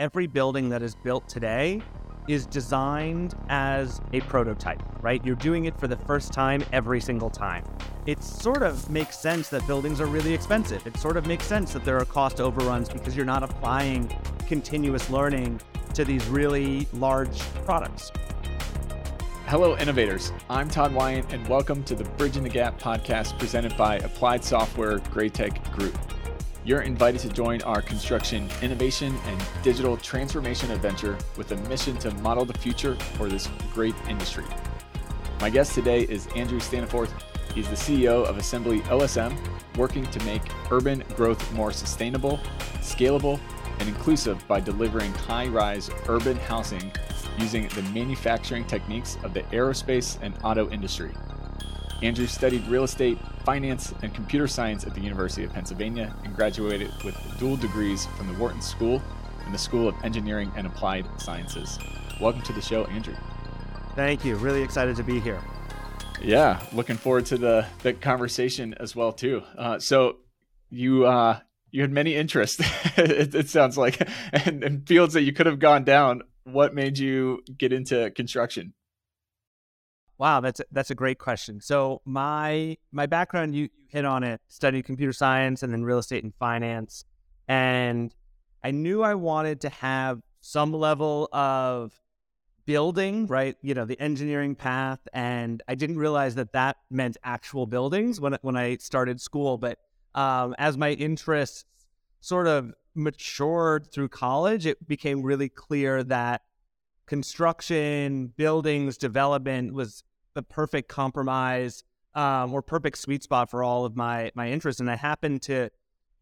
every 0.00 0.28
building 0.28 0.68
that 0.68 0.80
is 0.80 0.94
built 0.94 1.28
today 1.28 1.82
is 2.28 2.46
designed 2.46 3.34
as 3.48 4.00
a 4.12 4.20
prototype, 4.20 4.80
right? 5.02 5.24
You're 5.26 5.34
doing 5.34 5.64
it 5.64 5.76
for 5.76 5.88
the 5.88 5.96
first 5.96 6.32
time 6.32 6.62
every 6.72 7.00
single 7.00 7.28
time. 7.28 7.64
It 8.06 8.22
sort 8.22 8.62
of 8.62 8.88
makes 8.90 9.18
sense 9.18 9.48
that 9.48 9.66
buildings 9.66 10.00
are 10.00 10.06
really 10.06 10.32
expensive. 10.32 10.86
It 10.86 10.96
sort 10.98 11.16
of 11.16 11.26
makes 11.26 11.46
sense 11.46 11.72
that 11.72 11.84
there 11.84 11.98
are 11.98 12.04
cost 12.04 12.40
overruns 12.40 12.88
because 12.88 13.16
you're 13.16 13.26
not 13.26 13.42
applying 13.42 14.08
continuous 14.46 15.10
learning 15.10 15.60
to 15.94 16.04
these 16.04 16.24
really 16.28 16.86
large 16.92 17.40
products. 17.64 18.12
Hello, 19.46 19.76
innovators. 19.78 20.30
I'm 20.48 20.68
Todd 20.68 20.94
Wyant, 20.94 21.32
and 21.32 21.44
welcome 21.48 21.82
to 21.84 21.96
the 21.96 22.04
Bridging 22.04 22.44
the 22.44 22.50
Gap 22.50 22.80
podcast 22.80 23.36
presented 23.36 23.76
by 23.76 23.96
Applied 23.96 24.44
Software 24.44 24.98
Graitec 24.98 25.72
Group. 25.72 25.98
You're 26.68 26.82
invited 26.82 27.22
to 27.22 27.30
join 27.30 27.62
our 27.62 27.80
construction 27.80 28.46
innovation 28.60 29.16
and 29.24 29.42
digital 29.62 29.96
transformation 29.96 30.70
adventure 30.70 31.16
with 31.38 31.50
a 31.52 31.56
mission 31.66 31.96
to 32.00 32.10
model 32.16 32.44
the 32.44 32.58
future 32.58 32.94
for 33.16 33.26
this 33.26 33.48
great 33.72 33.94
industry. 34.06 34.44
My 35.40 35.48
guest 35.48 35.74
today 35.74 36.02
is 36.02 36.26
Andrew 36.36 36.60
Staniforth. 36.60 37.08
He's 37.54 37.70
the 37.70 37.74
CEO 37.74 38.22
of 38.22 38.36
Assembly 38.36 38.80
OSM, 38.80 39.34
working 39.78 40.04
to 40.08 40.22
make 40.26 40.42
urban 40.70 41.02
growth 41.16 41.50
more 41.54 41.72
sustainable, 41.72 42.38
scalable, 42.82 43.40
and 43.78 43.88
inclusive 43.88 44.46
by 44.46 44.60
delivering 44.60 45.14
high 45.14 45.46
rise 45.46 45.88
urban 46.06 46.36
housing 46.36 46.92
using 47.38 47.66
the 47.68 47.82
manufacturing 47.94 48.66
techniques 48.66 49.16
of 49.22 49.32
the 49.32 49.42
aerospace 49.44 50.18
and 50.20 50.34
auto 50.44 50.68
industry. 50.68 51.14
Andrew 52.02 52.26
studied 52.26 52.66
real 52.68 52.84
estate, 52.84 53.18
finance, 53.44 53.92
and 54.02 54.14
computer 54.14 54.46
science 54.46 54.86
at 54.86 54.94
the 54.94 55.00
University 55.00 55.42
of 55.42 55.52
Pennsylvania 55.52 56.14
and 56.24 56.34
graduated 56.34 56.92
with 57.04 57.16
dual 57.38 57.56
degrees 57.56 58.06
from 58.16 58.28
the 58.28 58.38
Wharton 58.38 58.62
School 58.62 59.02
and 59.44 59.52
the 59.52 59.58
School 59.58 59.88
of 59.88 59.94
Engineering 60.04 60.52
and 60.56 60.66
Applied 60.66 61.06
Sciences. 61.20 61.78
Welcome 62.20 62.42
to 62.42 62.52
the 62.52 62.60
show, 62.60 62.84
Andrew. 62.86 63.14
Thank 63.96 64.24
you. 64.24 64.36
Really 64.36 64.62
excited 64.62 64.94
to 64.96 65.02
be 65.02 65.18
here. 65.18 65.40
Yeah, 66.20 66.60
looking 66.72 66.96
forward 66.96 67.26
to 67.26 67.36
the 67.36 67.66
the 67.82 67.92
conversation 67.92 68.74
as 68.74 68.94
well 68.94 69.12
too. 69.12 69.42
Uh, 69.56 69.78
so 69.78 70.18
you 70.70 71.06
uh, 71.06 71.40
you 71.70 71.82
had 71.82 71.90
many 71.90 72.14
interests. 72.14 72.60
it, 72.96 73.34
it, 73.34 73.48
sounds 73.48 73.76
like, 73.76 74.08
and, 74.32 74.62
and 74.64 74.86
fields 74.86 75.14
that 75.14 75.22
you 75.22 75.32
could 75.32 75.46
have 75.46 75.58
gone 75.58 75.84
down. 75.84 76.22
What 76.44 76.74
made 76.74 76.98
you 76.98 77.42
get 77.56 77.72
into 77.72 78.10
construction? 78.12 78.72
Wow, 80.18 80.40
that's 80.40 80.60
a, 80.60 80.64
that's 80.72 80.90
a 80.90 80.94
great 80.94 81.18
question. 81.18 81.60
So 81.60 82.02
my 82.04 82.76
my 82.90 83.06
background, 83.06 83.54
you, 83.54 83.64
you 83.64 83.86
hit 83.88 84.04
on 84.04 84.24
it. 84.24 84.40
Studied 84.48 84.84
computer 84.84 85.12
science 85.12 85.62
and 85.62 85.72
then 85.72 85.84
real 85.84 85.98
estate 85.98 86.24
and 86.24 86.34
finance, 86.34 87.04
and 87.46 88.14
I 88.64 88.72
knew 88.72 89.02
I 89.02 89.14
wanted 89.14 89.60
to 89.62 89.68
have 89.68 90.20
some 90.40 90.72
level 90.72 91.28
of 91.32 91.92
building, 92.66 93.26
right? 93.28 93.56
You 93.62 93.74
know, 93.74 93.84
the 93.84 93.98
engineering 94.00 94.56
path, 94.56 95.00
and 95.12 95.62
I 95.68 95.74
didn't 95.76 95.98
realize 95.98 96.34
that 96.34 96.52
that 96.52 96.76
meant 96.90 97.16
actual 97.22 97.66
buildings 97.66 98.20
when 98.20 98.36
when 98.42 98.56
I 98.56 98.76
started 98.78 99.20
school. 99.20 99.56
But 99.56 99.78
um, 100.16 100.54
as 100.58 100.76
my 100.76 100.90
interests 100.90 101.64
sort 102.20 102.48
of 102.48 102.72
matured 102.96 103.92
through 103.92 104.08
college, 104.08 104.66
it 104.66 104.88
became 104.88 105.22
really 105.22 105.48
clear 105.48 106.02
that 106.04 106.42
construction, 107.06 108.26
buildings, 108.36 108.98
development 108.98 109.72
was 109.72 110.02
the 110.38 110.42
perfect 110.44 110.88
compromise 110.88 111.82
um, 112.14 112.54
or 112.54 112.62
perfect 112.62 112.96
sweet 112.96 113.24
spot 113.24 113.50
for 113.50 113.64
all 113.64 113.84
of 113.84 113.96
my 113.96 114.30
my 114.36 114.48
interests. 114.48 114.80
And 114.80 114.88
I 114.88 114.94
happened 114.94 115.42
to 115.42 115.68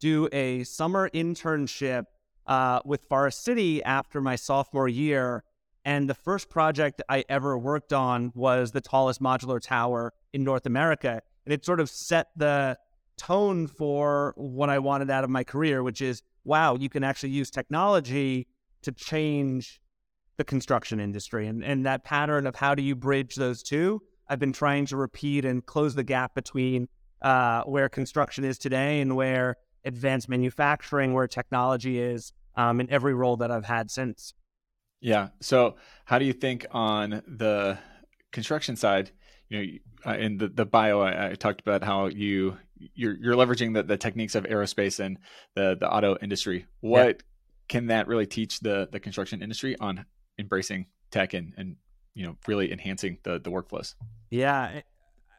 do 0.00 0.26
a 0.32 0.64
summer 0.64 1.10
internship 1.10 2.04
uh, 2.46 2.80
with 2.86 3.04
Forest 3.04 3.44
City 3.44 3.84
after 3.84 4.22
my 4.22 4.36
sophomore 4.36 4.88
year. 4.88 5.44
And 5.84 6.08
the 6.08 6.14
first 6.14 6.48
project 6.48 7.02
I 7.10 7.24
ever 7.28 7.58
worked 7.58 7.92
on 7.92 8.32
was 8.34 8.72
the 8.72 8.80
tallest 8.80 9.20
modular 9.20 9.60
tower 9.60 10.14
in 10.32 10.42
North 10.42 10.64
America. 10.64 11.20
And 11.44 11.52
it 11.52 11.64
sort 11.66 11.78
of 11.78 11.90
set 11.90 12.28
the 12.36 12.78
tone 13.18 13.66
for 13.66 14.32
what 14.36 14.70
I 14.70 14.78
wanted 14.78 15.10
out 15.10 15.24
of 15.24 15.30
my 15.30 15.44
career, 15.44 15.82
which 15.82 16.00
is 16.00 16.22
wow, 16.44 16.76
you 16.76 16.88
can 16.88 17.04
actually 17.04 17.30
use 17.30 17.50
technology 17.50 18.46
to 18.80 18.92
change 18.92 19.82
the 20.36 20.44
construction 20.44 21.00
industry. 21.00 21.46
And, 21.46 21.64
and 21.64 21.86
that 21.86 22.04
pattern 22.04 22.46
of 22.46 22.56
how 22.56 22.74
do 22.74 22.82
you 22.82 22.94
bridge 22.94 23.34
those 23.36 23.62
two, 23.62 24.02
I've 24.28 24.38
been 24.38 24.52
trying 24.52 24.86
to 24.86 24.96
repeat 24.96 25.44
and 25.44 25.64
close 25.64 25.94
the 25.94 26.04
gap 26.04 26.34
between 26.34 26.88
uh, 27.22 27.62
where 27.62 27.88
construction 27.88 28.44
is 28.44 28.58
today 28.58 29.00
and 29.00 29.16
where 29.16 29.56
advanced 29.84 30.28
manufacturing, 30.28 31.14
where 31.14 31.26
technology 31.26 31.98
is 31.98 32.32
um, 32.56 32.80
in 32.80 32.90
every 32.90 33.14
role 33.14 33.36
that 33.38 33.50
I've 33.50 33.64
had 33.64 33.90
since. 33.90 34.34
Yeah. 35.00 35.28
So, 35.40 35.76
how 36.04 36.18
do 36.18 36.24
you 36.24 36.32
think 36.32 36.66
on 36.70 37.22
the 37.26 37.78
construction 38.32 38.76
side? 38.76 39.10
You 39.48 39.58
know, 39.58 40.12
uh, 40.12 40.16
in 40.16 40.38
the, 40.38 40.48
the 40.48 40.66
bio, 40.66 41.00
I, 41.00 41.30
I, 41.30 41.34
talked 41.34 41.60
about 41.60 41.84
how 41.84 42.06
you 42.06 42.56
you're, 42.94 43.14
you're 43.14 43.34
leveraging 43.34 43.74
the, 43.74 43.82
the 43.82 43.96
techniques 43.96 44.34
of 44.34 44.44
aerospace 44.44 44.98
and 44.98 45.18
the 45.54 45.76
the 45.78 45.88
auto 45.88 46.16
industry. 46.20 46.66
What 46.80 47.06
yeah. 47.06 47.22
can 47.68 47.86
that 47.86 48.08
really 48.08 48.26
teach 48.26 48.60
the 48.60 48.88
the 48.90 48.98
construction 48.98 49.42
industry 49.42 49.76
on 49.78 50.06
embracing 50.38 50.86
tech 51.10 51.34
and 51.34 51.52
and 51.56 51.76
you 52.14 52.24
know 52.24 52.36
really 52.46 52.72
enhancing 52.72 53.18
the 53.22 53.38
the 53.38 53.50
workflows. 53.50 53.94
Yeah 54.30 54.80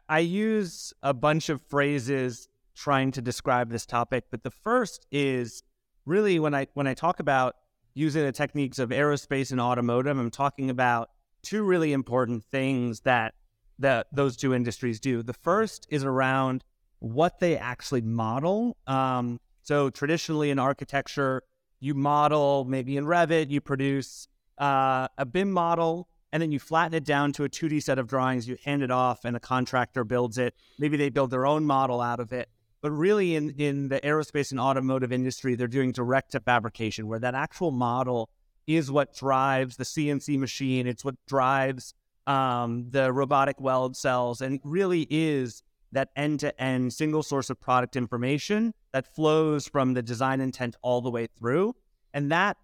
i 0.09 0.19
use 0.19 0.93
a 1.03 1.13
bunch 1.13 1.49
of 1.49 1.61
phrases 1.61 2.47
trying 2.75 3.11
to 3.11 3.21
describe 3.21 3.69
this 3.69 3.85
topic 3.85 4.23
but 4.31 4.41
the 4.43 4.51
first 4.51 5.05
is 5.11 5.63
really 6.05 6.39
when 6.39 6.55
i 6.55 6.65
when 6.75 6.87
i 6.87 6.93
talk 6.93 7.19
about 7.19 7.55
using 7.93 8.23
the 8.23 8.31
techniques 8.31 8.79
of 8.79 8.89
aerospace 8.89 9.51
and 9.51 9.59
automotive 9.59 10.17
i'm 10.17 10.31
talking 10.31 10.69
about 10.69 11.09
two 11.43 11.63
really 11.63 11.93
important 11.93 12.43
things 12.45 13.01
that 13.01 13.33
that 13.79 14.07
those 14.11 14.35
two 14.35 14.53
industries 14.53 14.99
do. 14.99 15.21
The 15.21 15.33
first 15.33 15.87
is 15.89 16.03
around 16.03 16.63
what 16.99 17.39
they 17.39 17.57
actually 17.57 18.01
model. 18.01 18.75
Um, 18.87 19.39
so 19.61 19.89
traditionally 19.89 20.49
in 20.49 20.59
architecture 20.59 21.43
you 21.79 21.93
model 21.93 22.65
maybe 22.65 22.97
in 22.97 23.05
revit 23.05 23.51
you 23.51 23.61
produce 23.61 24.27
uh, 24.57 25.07
a 25.17 25.25
BIM 25.25 25.51
model, 25.51 26.07
and 26.31 26.41
then 26.41 26.51
you 26.51 26.59
flatten 26.59 26.93
it 26.93 27.03
down 27.03 27.33
to 27.33 27.43
a 27.43 27.49
2D 27.49 27.81
set 27.81 27.99
of 27.99 28.07
drawings. 28.07 28.47
You 28.47 28.57
hand 28.63 28.83
it 28.83 28.91
off, 28.91 29.25
and 29.25 29.35
a 29.35 29.39
contractor 29.39 30.03
builds 30.03 30.37
it. 30.37 30.53
Maybe 30.79 30.97
they 30.97 31.09
build 31.09 31.31
their 31.31 31.45
own 31.45 31.65
model 31.65 32.01
out 32.01 32.19
of 32.19 32.33
it. 32.33 32.49
But 32.81 32.91
really, 32.91 33.35
in, 33.35 33.51
in 33.51 33.89
the 33.89 33.99
aerospace 34.01 34.51
and 34.51 34.59
automotive 34.59 35.11
industry, 35.11 35.55
they're 35.55 35.67
doing 35.67 35.91
direct 35.91 36.31
to 36.33 36.39
fabrication, 36.39 37.07
where 37.07 37.19
that 37.19 37.33
actual 37.33 37.71
model 37.71 38.29
is 38.67 38.91
what 38.91 39.15
drives 39.15 39.77
the 39.77 39.83
CNC 39.83 40.37
machine. 40.37 40.85
It's 40.85 41.03
what 41.03 41.15
drives 41.27 41.93
um, 42.27 42.87
the 42.91 43.11
robotic 43.11 43.59
weld 43.59 43.95
cells, 43.95 44.41
and 44.41 44.59
really 44.63 45.07
is 45.09 45.63
that 45.93 46.09
end 46.15 46.41
to 46.41 46.61
end 46.61 46.93
single 46.93 47.23
source 47.23 47.49
of 47.49 47.59
product 47.59 47.95
information 47.95 48.73
that 48.91 49.15
flows 49.15 49.67
from 49.67 49.93
the 49.93 50.01
design 50.01 50.41
intent 50.41 50.75
all 50.81 51.01
the 51.01 51.09
way 51.09 51.27
through. 51.39 51.73
And 52.13 52.31
that 52.31 52.57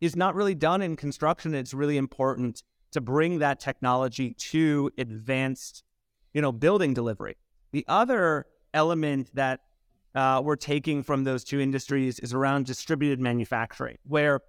is 0.00 0.16
not 0.16 0.34
really 0.34 0.54
done 0.54 0.82
in 0.82 0.96
construction. 0.96 1.54
It's 1.54 1.74
really 1.74 1.96
important 1.96 2.62
to 2.92 3.00
bring 3.00 3.38
that 3.40 3.60
technology 3.60 4.32
to 4.32 4.90
advanced, 4.98 5.82
you 6.32 6.42
know, 6.42 6.52
building 6.52 6.94
delivery. 6.94 7.36
The 7.72 7.84
other 7.88 8.46
element 8.72 9.34
that 9.34 9.60
uh, 10.14 10.40
we're 10.42 10.56
taking 10.56 11.02
from 11.02 11.24
those 11.24 11.44
two 11.44 11.60
industries 11.60 12.18
is 12.20 12.32
around 12.32 12.66
distributed 12.66 13.20
manufacturing, 13.20 13.98
where 14.04 14.40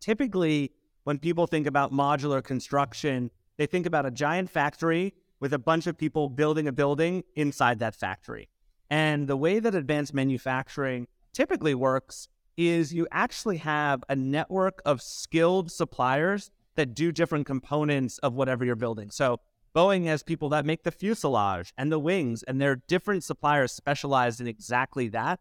typically 0.00 0.72
when 1.04 1.18
people 1.18 1.46
think 1.46 1.66
about 1.66 1.92
modular 1.92 2.42
construction, 2.42 3.30
they 3.58 3.66
think 3.66 3.86
about 3.86 4.06
a 4.06 4.10
giant 4.10 4.50
factory 4.50 5.14
with 5.40 5.52
a 5.52 5.58
bunch 5.58 5.86
of 5.86 5.98
people 5.98 6.28
building 6.28 6.66
a 6.66 6.72
building 6.72 7.22
inside 7.34 7.78
that 7.78 7.94
factory. 7.94 8.48
And 8.88 9.28
the 9.28 9.36
way 9.36 9.58
that 9.58 9.74
advanced 9.74 10.14
manufacturing 10.14 11.08
typically 11.32 11.74
works 11.74 12.28
is 12.56 12.94
you 12.94 13.06
actually 13.10 13.58
have 13.58 14.02
a 14.08 14.16
network 14.16 14.80
of 14.84 15.02
skilled 15.02 15.70
suppliers 15.70 16.50
that 16.76 16.94
do 16.94 17.12
different 17.12 17.46
components 17.46 18.18
of 18.18 18.34
whatever 18.34 18.64
you're 18.64 18.76
building. 18.76 19.10
So 19.10 19.40
Boeing 19.74 20.06
has 20.06 20.22
people 20.22 20.48
that 20.50 20.64
make 20.64 20.84
the 20.84 20.90
fuselage 20.90 21.72
and 21.76 21.92
the 21.92 21.98
wings, 21.98 22.42
and 22.44 22.60
they're 22.60 22.76
different 22.76 23.24
suppliers 23.24 23.72
specialized 23.72 24.40
in 24.40 24.46
exactly 24.46 25.08
that. 25.08 25.40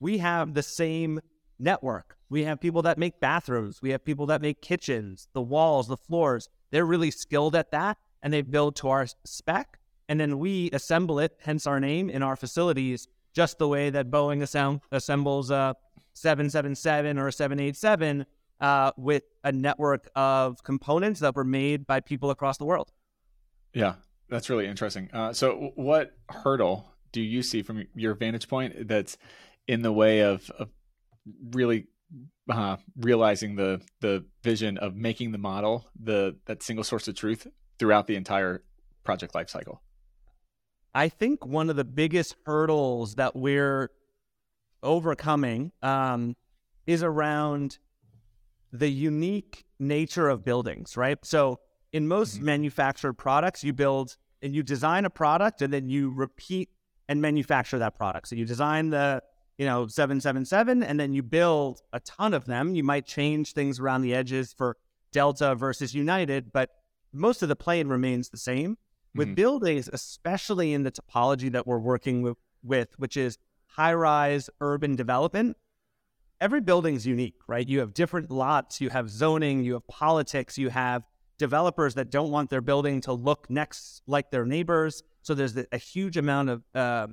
We 0.00 0.18
have 0.18 0.52
the 0.52 0.62
same 0.62 1.20
network. 1.58 2.16
We 2.28 2.44
have 2.44 2.60
people 2.60 2.82
that 2.82 2.98
make 2.98 3.20
bathrooms. 3.20 3.80
We 3.80 3.90
have 3.90 4.04
people 4.04 4.26
that 4.26 4.42
make 4.42 4.60
kitchens, 4.60 5.28
the 5.32 5.40
walls, 5.40 5.88
the 5.88 5.96
floors. 5.96 6.48
They're 6.72 6.84
really 6.84 7.10
skilled 7.10 7.54
at 7.54 7.70
that, 7.70 7.96
and 8.22 8.32
they 8.32 8.42
build 8.42 8.76
to 8.76 8.88
our 8.88 9.06
spec. 9.24 9.78
And 10.08 10.20
then 10.20 10.38
we 10.38 10.70
assemble 10.72 11.18
it, 11.18 11.32
hence 11.40 11.66
our 11.66 11.80
name, 11.80 12.10
in 12.10 12.22
our 12.22 12.36
facilities, 12.36 13.08
just 13.32 13.58
the 13.58 13.68
way 13.68 13.88
that 13.88 14.10
Boeing 14.10 14.42
assemb- 14.42 14.80
assembles 14.92 15.50
uh, 15.50 15.72
777 16.14 17.18
or 17.18 17.28
a 17.28 17.32
787 17.32 18.26
uh, 18.60 18.92
with 18.96 19.24
a 19.42 19.52
network 19.52 20.08
of 20.14 20.62
components 20.62 21.20
that 21.20 21.34
were 21.36 21.44
made 21.44 21.86
by 21.86 22.00
people 22.00 22.30
across 22.30 22.58
the 22.58 22.64
world. 22.64 22.92
Yeah, 23.72 23.94
that's 24.28 24.48
really 24.48 24.66
interesting. 24.66 25.10
Uh, 25.12 25.32
so, 25.32 25.72
what 25.74 26.16
hurdle 26.28 26.88
do 27.12 27.20
you 27.20 27.42
see 27.42 27.62
from 27.62 27.84
your 27.94 28.14
vantage 28.14 28.48
point 28.48 28.88
that's 28.88 29.16
in 29.66 29.82
the 29.82 29.92
way 29.92 30.20
of, 30.20 30.50
of 30.58 30.68
really 31.52 31.86
uh, 32.48 32.76
realizing 32.96 33.56
the 33.56 33.80
the 34.00 34.24
vision 34.42 34.78
of 34.78 34.94
making 34.94 35.32
the 35.32 35.38
model 35.38 35.86
the 36.00 36.36
that 36.46 36.62
single 36.62 36.84
source 36.84 37.08
of 37.08 37.14
truth 37.14 37.46
throughout 37.78 38.06
the 38.06 38.16
entire 38.16 38.62
project 39.02 39.34
lifecycle? 39.34 39.78
I 40.94 41.08
think 41.08 41.44
one 41.44 41.70
of 41.70 41.76
the 41.76 41.84
biggest 41.84 42.36
hurdles 42.46 43.16
that 43.16 43.34
we're 43.34 43.90
overcoming 44.84 45.72
um, 45.82 46.36
is 46.86 47.02
around 47.02 47.78
the 48.72 48.88
unique 48.88 49.64
nature 49.78 50.28
of 50.28 50.44
buildings, 50.44 50.96
right? 50.96 51.18
So 51.24 51.60
in 51.92 52.08
most 52.08 52.36
mm-hmm. 52.36 52.46
manufactured 52.46 53.14
products, 53.14 53.64
you 53.64 53.72
build 53.72 54.16
and 54.42 54.54
you 54.54 54.62
design 54.62 55.04
a 55.04 55.10
product 55.10 55.62
and 55.62 55.72
then 55.72 55.88
you 55.88 56.10
repeat 56.10 56.68
and 57.08 57.20
manufacture 57.22 57.78
that 57.78 57.96
product. 57.96 58.28
So 58.28 58.36
you 58.36 58.44
design 58.44 58.90
the 58.90 59.22
you 59.58 59.66
know 59.66 59.86
777 59.86 60.82
and 60.82 60.98
then 60.98 61.12
you 61.12 61.22
build 61.22 61.80
a 61.92 62.00
ton 62.00 62.34
of 62.34 62.44
them. 62.44 62.74
You 62.74 62.82
might 62.82 63.06
change 63.06 63.52
things 63.52 63.78
around 63.78 64.02
the 64.02 64.14
edges 64.14 64.52
for 64.52 64.76
Delta 65.12 65.54
versus 65.54 65.94
United, 65.94 66.52
but 66.52 66.70
most 67.12 67.42
of 67.42 67.48
the 67.48 67.56
plane 67.56 67.88
remains 67.88 68.28
the 68.28 68.36
same. 68.36 68.76
With 69.14 69.28
mm-hmm. 69.28 69.34
buildings, 69.34 69.88
especially 69.92 70.72
in 70.72 70.82
the 70.82 70.90
topology 70.90 71.52
that 71.52 71.68
we're 71.68 71.78
working 71.78 72.22
with, 72.22 72.36
with 72.64 72.88
which 72.98 73.16
is 73.16 73.38
high 73.76 73.94
rise 73.94 74.48
urban 74.60 74.94
development, 74.94 75.56
every 76.40 76.60
building 76.60 76.94
is 76.94 77.06
unique, 77.06 77.34
right? 77.48 77.68
You 77.68 77.80
have 77.80 77.92
different 77.92 78.30
lots, 78.30 78.80
you 78.80 78.90
have 78.90 79.10
zoning, 79.10 79.64
you 79.64 79.74
have 79.74 79.86
politics, 79.88 80.56
you 80.56 80.68
have 80.70 81.02
developers 81.38 81.94
that 81.94 82.10
don't 82.10 82.30
want 82.30 82.50
their 82.50 82.60
building 82.60 83.00
to 83.02 83.12
look 83.12 83.50
next 83.50 84.02
like 84.06 84.30
their 84.30 84.46
neighbors. 84.46 85.02
So 85.22 85.34
there's 85.34 85.56
a 85.72 85.78
huge 85.78 86.16
amount 86.16 86.50
of 86.50 86.62
uh, 86.74 87.08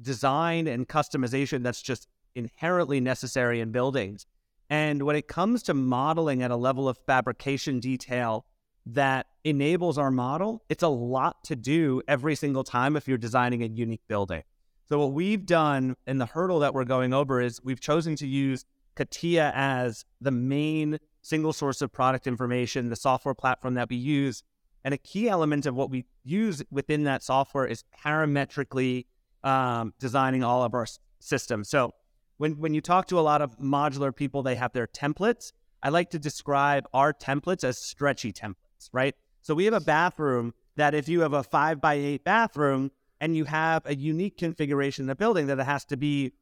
design 0.00 0.68
and 0.68 0.88
customization 0.88 1.62
that's 1.62 1.82
just 1.82 2.06
inherently 2.34 3.00
necessary 3.00 3.60
in 3.60 3.72
buildings. 3.72 4.26
And 4.70 5.02
when 5.02 5.16
it 5.16 5.26
comes 5.26 5.64
to 5.64 5.74
modeling 5.74 6.42
at 6.42 6.50
a 6.50 6.56
level 6.56 6.88
of 6.88 6.98
fabrication 7.06 7.80
detail 7.80 8.46
that 8.86 9.26
enables 9.44 9.98
our 9.98 10.10
model, 10.10 10.62
it's 10.68 10.82
a 10.82 10.88
lot 10.88 11.42
to 11.44 11.56
do 11.56 12.02
every 12.06 12.36
single 12.36 12.64
time 12.64 12.96
if 12.96 13.08
you're 13.08 13.18
designing 13.18 13.62
a 13.62 13.66
unique 13.66 14.06
building. 14.08 14.42
So 14.92 14.98
what 14.98 15.14
we've 15.14 15.46
done 15.46 15.96
and 16.06 16.20
the 16.20 16.26
hurdle 16.26 16.58
that 16.58 16.74
we're 16.74 16.84
going 16.84 17.14
over 17.14 17.40
is 17.40 17.64
we've 17.64 17.80
chosen 17.80 18.14
to 18.16 18.26
use 18.26 18.66
CATIA 18.94 19.50
as 19.54 20.04
the 20.20 20.30
main 20.30 20.98
single 21.22 21.54
source 21.54 21.80
of 21.80 21.90
product 21.90 22.26
information, 22.26 22.90
the 22.90 22.96
software 22.96 23.34
platform 23.34 23.72
that 23.72 23.88
we 23.88 23.96
use. 23.96 24.42
And 24.84 24.92
a 24.92 24.98
key 24.98 25.30
element 25.30 25.64
of 25.64 25.74
what 25.74 25.88
we 25.88 26.04
use 26.24 26.62
within 26.70 27.04
that 27.04 27.22
software 27.22 27.64
is 27.64 27.84
parametrically 28.04 29.06
um, 29.42 29.94
designing 29.98 30.44
all 30.44 30.62
of 30.62 30.74
our 30.74 30.86
systems. 31.20 31.70
So 31.70 31.92
when, 32.36 32.58
when 32.58 32.74
you 32.74 32.82
talk 32.82 33.06
to 33.06 33.18
a 33.18 33.22
lot 33.22 33.40
of 33.40 33.58
modular 33.58 34.14
people, 34.14 34.42
they 34.42 34.56
have 34.56 34.74
their 34.74 34.88
templates. 34.88 35.54
I 35.82 35.88
like 35.88 36.10
to 36.10 36.18
describe 36.18 36.86
our 36.92 37.14
templates 37.14 37.64
as 37.64 37.78
stretchy 37.78 38.30
templates, 38.30 38.90
right? 38.92 39.14
So 39.40 39.54
we 39.54 39.64
have 39.64 39.72
a 39.72 39.80
bathroom 39.80 40.52
that 40.76 40.94
if 40.94 41.08
you 41.08 41.22
have 41.22 41.32
a 41.32 41.42
five 41.42 41.80
by 41.80 41.94
eight 41.94 42.24
bathroom 42.24 42.90
and 43.22 43.34
you 43.34 43.46
have 43.46 43.86
a 43.86 43.94
unique 43.94 44.36
configuration 44.36 45.04
in 45.04 45.06
the 45.06 45.14
building 45.14 45.46
that 45.46 45.58
it 45.58 45.64
has 45.64 45.86
to 45.86 45.96
be, 45.96 46.32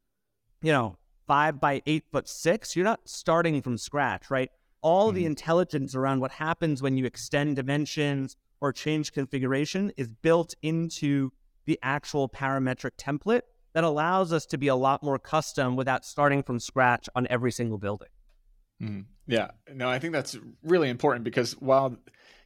you 0.62 0.73
know, 0.73 0.97
five 1.29 1.61
by 1.61 1.81
eight 1.87 2.05
foot 2.11 2.27
six, 2.27 2.75
you're 2.75 2.85
not 2.85 3.09
starting 3.09 3.62
from 3.62 3.79
scratch, 3.79 4.31
right? 4.31 4.50
all 4.82 5.09
mm-hmm. 5.09 5.17
the 5.17 5.27
intelligence 5.27 5.94
around 5.94 6.21
what 6.21 6.32
happens 6.32 6.82
when 6.82 6.97
you 6.97 7.05
extend 7.05 7.56
dimensions 7.56 8.37
or 8.61 8.73
change 8.73 9.12
configuration 9.12 9.93
is 9.97 10.09
built 10.09 10.55
into 10.62 11.32
the 11.67 11.79
actual 11.82 12.29
parametric 12.29 12.93
template 12.99 13.43
that 13.73 13.85
allows 13.85 14.33
us 14.33 14.47
to 14.47 14.59
be 14.59 14.69
a 14.69 14.75
lot 14.75 15.03
more 15.03 15.19
custom 15.19 15.76
without 15.76 16.05
starting 16.05 16.43
from 16.43 16.59
scratch 16.59 17.09
on 17.15 17.26
every 17.31 17.53
single 17.53 17.79
building. 17.79 18.09
Mm. 18.83 19.05
Yeah, 19.26 19.50
no, 19.73 19.88
I 19.88 19.99
think 19.99 20.12
that's 20.12 20.37
really 20.62 20.88
important 20.88 21.25
because 21.25 21.53
while 21.53 21.97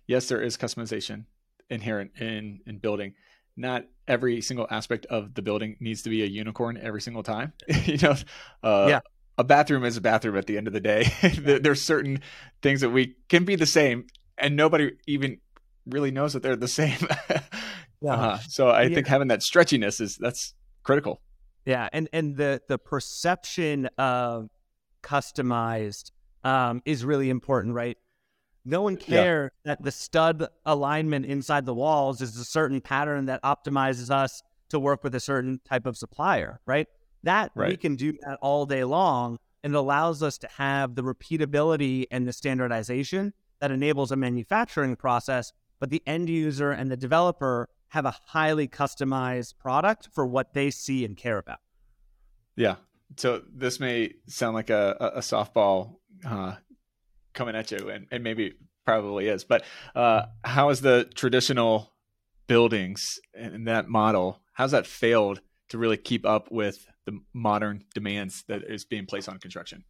yes, 0.07 0.29
there 0.29 0.43
is 0.43 0.57
customization 0.57 1.25
inherent 1.71 2.11
in 2.21 2.61
in 2.67 2.79
building, 2.79 3.15
not 3.57 3.85
every 4.07 4.41
single 4.41 4.67
aspect 4.71 5.07
of 5.07 5.35
the 5.35 5.43
building 5.43 5.77
needs 5.81 6.03
to 6.03 6.11
be 6.11 6.23
a 6.23 6.27
unicorn 6.27 6.79
every 6.81 7.01
single 7.01 7.23
time. 7.23 7.53
you 7.85 7.99
know, 7.99 8.15
uh, 8.63 8.87
yeah 8.89 9.01
a 9.37 9.45
bathroom 9.45 9.85
is 9.85 9.97
a 9.97 10.01
bathroom 10.01 10.37
at 10.37 10.47
the 10.47 10.57
end 10.57 10.67
of 10.67 10.73
the 10.73 10.81
day. 10.81 11.11
There's 11.39 11.83
certain 11.83 12.21
things 12.63 12.81
that 12.81 12.91
we 12.91 13.17
can 13.29 13.45
be 13.45 13.57
the 13.57 13.67
same, 13.67 14.07
and 14.39 14.57
nobody 14.57 14.93
even 15.07 15.39
really 15.87 16.11
knows 16.11 16.33
that 16.33 16.43
they're 16.43 16.57
the 16.57 16.69
same. 16.69 16.99
yeah. 18.01 18.15
Uh, 18.15 18.39
so 18.49 18.69
I 18.69 18.83
yeah. 18.83 18.95
think 18.95 19.07
having 19.07 19.29
that 19.29 19.41
stretchiness 19.41 20.01
is 20.01 20.17
that's 20.17 20.55
critical. 20.83 21.21
Yeah, 21.65 21.89
and 21.93 22.09
and 22.13 22.37
the 22.37 22.63
the 22.69 22.79
perception 22.79 23.87
of 23.99 24.51
customized 25.03 26.13
um, 26.45 26.83
is 26.85 27.05
really 27.05 27.31
important, 27.31 27.75
right? 27.75 27.99
No 28.65 28.83
one 28.83 28.97
care 28.97 29.53
yeah. 29.65 29.73
that 29.73 29.83
the 29.83 29.91
stud 29.91 30.47
alignment 30.65 31.27
inside 31.27 31.67
the 31.67 31.75
walls 31.75 32.21
is 32.21 32.37
a 32.37 32.45
certain 32.45 32.81
pattern 32.81 33.27
that 33.27 33.43
optimizes 33.43 34.11
us 34.11 34.43
to 34.71 34.79
work 34.79 35.05
with 35.05 35.15
a 35.15 35.21
certain 35.21 35.61
type 35.65 35.87
of 35.87 35.97
supplier, 35.97 36.61
right? 36.67 36.89
That 37.23 37.53
right. 37.55 37.69
we 37.69 37.77
can 37.77 37.97
do 37.97 38.13
that 38.23 38.39
all 38.41 38.67
day 38.67 38.85
long 38.85 39.39
and 39.63 39.75
it 39.75 39.77
allows 39.77 40.23
us 40.23 40.39
to 40.39 40.49
have 40.57 40.95
the 40.95 41.03
repeatability 41.03 42.07
and 42.11 42.27
the 42.27 42.33
standardization 42.33 43.33
that 43.61 43.71
enables 43.71 44.13
a 44.13 44.17
manufacturing 44.17 44.97
process, 44.97 45.53
but 45.81 45.91
the 45.91 46.03
end 46.07 46.29
user 46.29 46.71
and 46.71 46.91
the 46.91 46.97
developer 46.97 47.69
have 47.89 48.05
a 48.05 48.15
highly 48.27 48.69
customized 48.69 49.57
product 49.59 50.09
for 50.13 50.27
what 50.27 50.53
they 50.53 50.71
see 50.71 51.05
and 51.05 51.17
care 51.17 51.39
about. 51.39 51.61
Yeah. 52.57 52.77
So 53.17 53.43
this 53.55 53.81
may 53.81 54.15
sound 54.27 54.55
like 54.55 54.71
a, 54.71 54.97
a 55.15 55.21
softball 55.21 55.97
uh, 56.27 56.57
coming 57.35 57.55
at 57.55 57.71
you, 57.71 57.89
and, 57.91 58.07
and 58.11 58.25
maybe 58.25 58.55
probably 58.85 59.29
is, 59.29 59.45
but 59.45 59.65
uh, 59.95 60.23
how 60.45 60.71
is 60.71 60.81
the 60.81 61.09
traditional 61.15 61.93
buildings 62.47 63.19
and 63.35 63.67
that 63.67 63.89
model, 63.89 64.41
how's 64.53 64.73
that 64.73 64.87
failed 64.87 65.41
to 65.71 65.79
really 65.79 65.97
keep 65.97 66.27
up 66.27 66.51
with 66.51 66.87
the 67.07 67.19
modern 67.33 67.85
demands 67.95 68.45
that 68.49 68.63
is 68.63 68.85
being 68.85 69.07
placed 69.07 69.29
on 69.29 69.39
construction? 69.39 69.85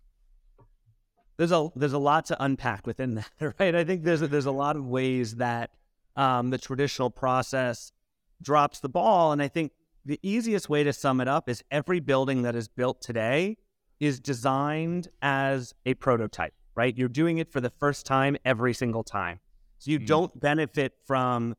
There's 1.37 1.52
a 1.52 1.69
there's 1.75 1.93
a 1.93 1.99
lot 1.99 2.26
to 2.26 2.43
unpack 2.43 2.87
within 2.87 3.14
that, 3.17 3.55
right? 3.58 3.75
I 3.75 3.85
think 3.85 4.05
there's 4.05 4.23
a, 4.23 4.29
there's 4.29 4.47
a 4.47 4.52
lot 4.52 4.76
of 4.76 4.87
ways 4.87 5.37
that 5.37 5.70
um, 6.17 6.50
the 6.50 6.58
traditional 6.58 7.11
process 7.11 7.93
drops 8.40 8.81
the 8.81 8.88
ball, 8.88 9.32
and 9.32 9.43
I 9.43 9.49
think 9.49 9.73
the 10.05 10.20
easiest 10.23 10.69
way 10.69 10.85
to 10.85 10.93
sum 10.93 11.20
it 11.20 11.29
up 11.29 11.49
is 11.49 11.64
every 11.70 11.99
building 11.99 12.43
that 12.43 12.55
is 12.55 12.69
built 12.69 13.00
today 13.00 13.56
is 14.00 14.20
designed 14.20 15.08
as 15.23 15.75
a 15.87 15.94
prototype, 15.94 16.55
right? 16.75 16.97
You're 16.97 17.09
doing 17.09 17.38
it 17.38 17.50
for 17.50 17.61
the 17.61 17.71
first 17.71 18.06
time 18.06 18.37
every 18.44 18.75
single 18.75 19.03
time. 19.03 19.40
So 19.78 19.90
you 19.90 19.99
mm-hmm. 19.99 20.07
don't 20.07 20.40
benefit 20.40 20.95
from 21.04 21.57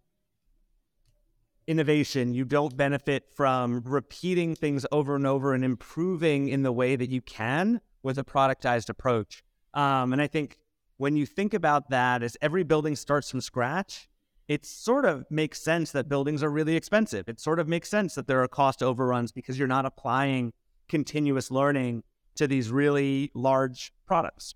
innovation. 1.67 2.33
You 2.33 2.45
don't 2.45 2.75
benefit 2.75 3.29
from 3.35 3.81
repeating 3.85 4.55
things 4.55 4.85
over 4.91 5.15
and 5.15 5.25
over 5.25 5.53
and 5.53 5.63
improving 5.63 6.49
in 6.49 6.63
the 6.63 6.71
way 6.71 6.95
that 6.95 7.09
you 7.09 7.21
can 7.21 7.81
with 8.03 8.17
a 8.17 8.23
productized 8.23 8.89
approach. 8.89 9.43
Um, 9.73 10.13
and 10.13 10.21
I 10.21 10.27
think 10.27 10.59
when 10.97 11.15
you 11.15 11.25
think 11.25 11.53
about 11.53 11.89
that, 11.89 12.23
as 12.23 12.37
every 12.41 12.63
building 12.63 12.95
starts 12.95 13.31
from 13.31 13.41
scratch, 13.41 14.07
it 14.47 14.65
sort 14.65 15.05
of 15.05 15.25
makes 15.29 15.61
sense 15.61 15.91
that 15.91 16.07
buildings 16.07 16.43
are 16.43 16.51
really 16.51 16.75
expensive. 16.75 17.27
It 17.27 17.39
sort 17.39 17.59
of 17.59 17.67
makes 17.67 17.89
sense 17.89 18.15
that 18.15 18.27
there 18.27 18.41
are 18.43 18.47
cost 18.47 18.83
overruns 18.83 19.31
because 19.31 19.57
you're 19.57 19.67
not 19.67 19.85
applying 19.85 20.53
continuous 20.87 21.49
learning 21.49 22.03
to 22.35 22.47
these 22.47 22.69
really 22.69 23.31
large 23.33 23.91
products. 24.05 24.53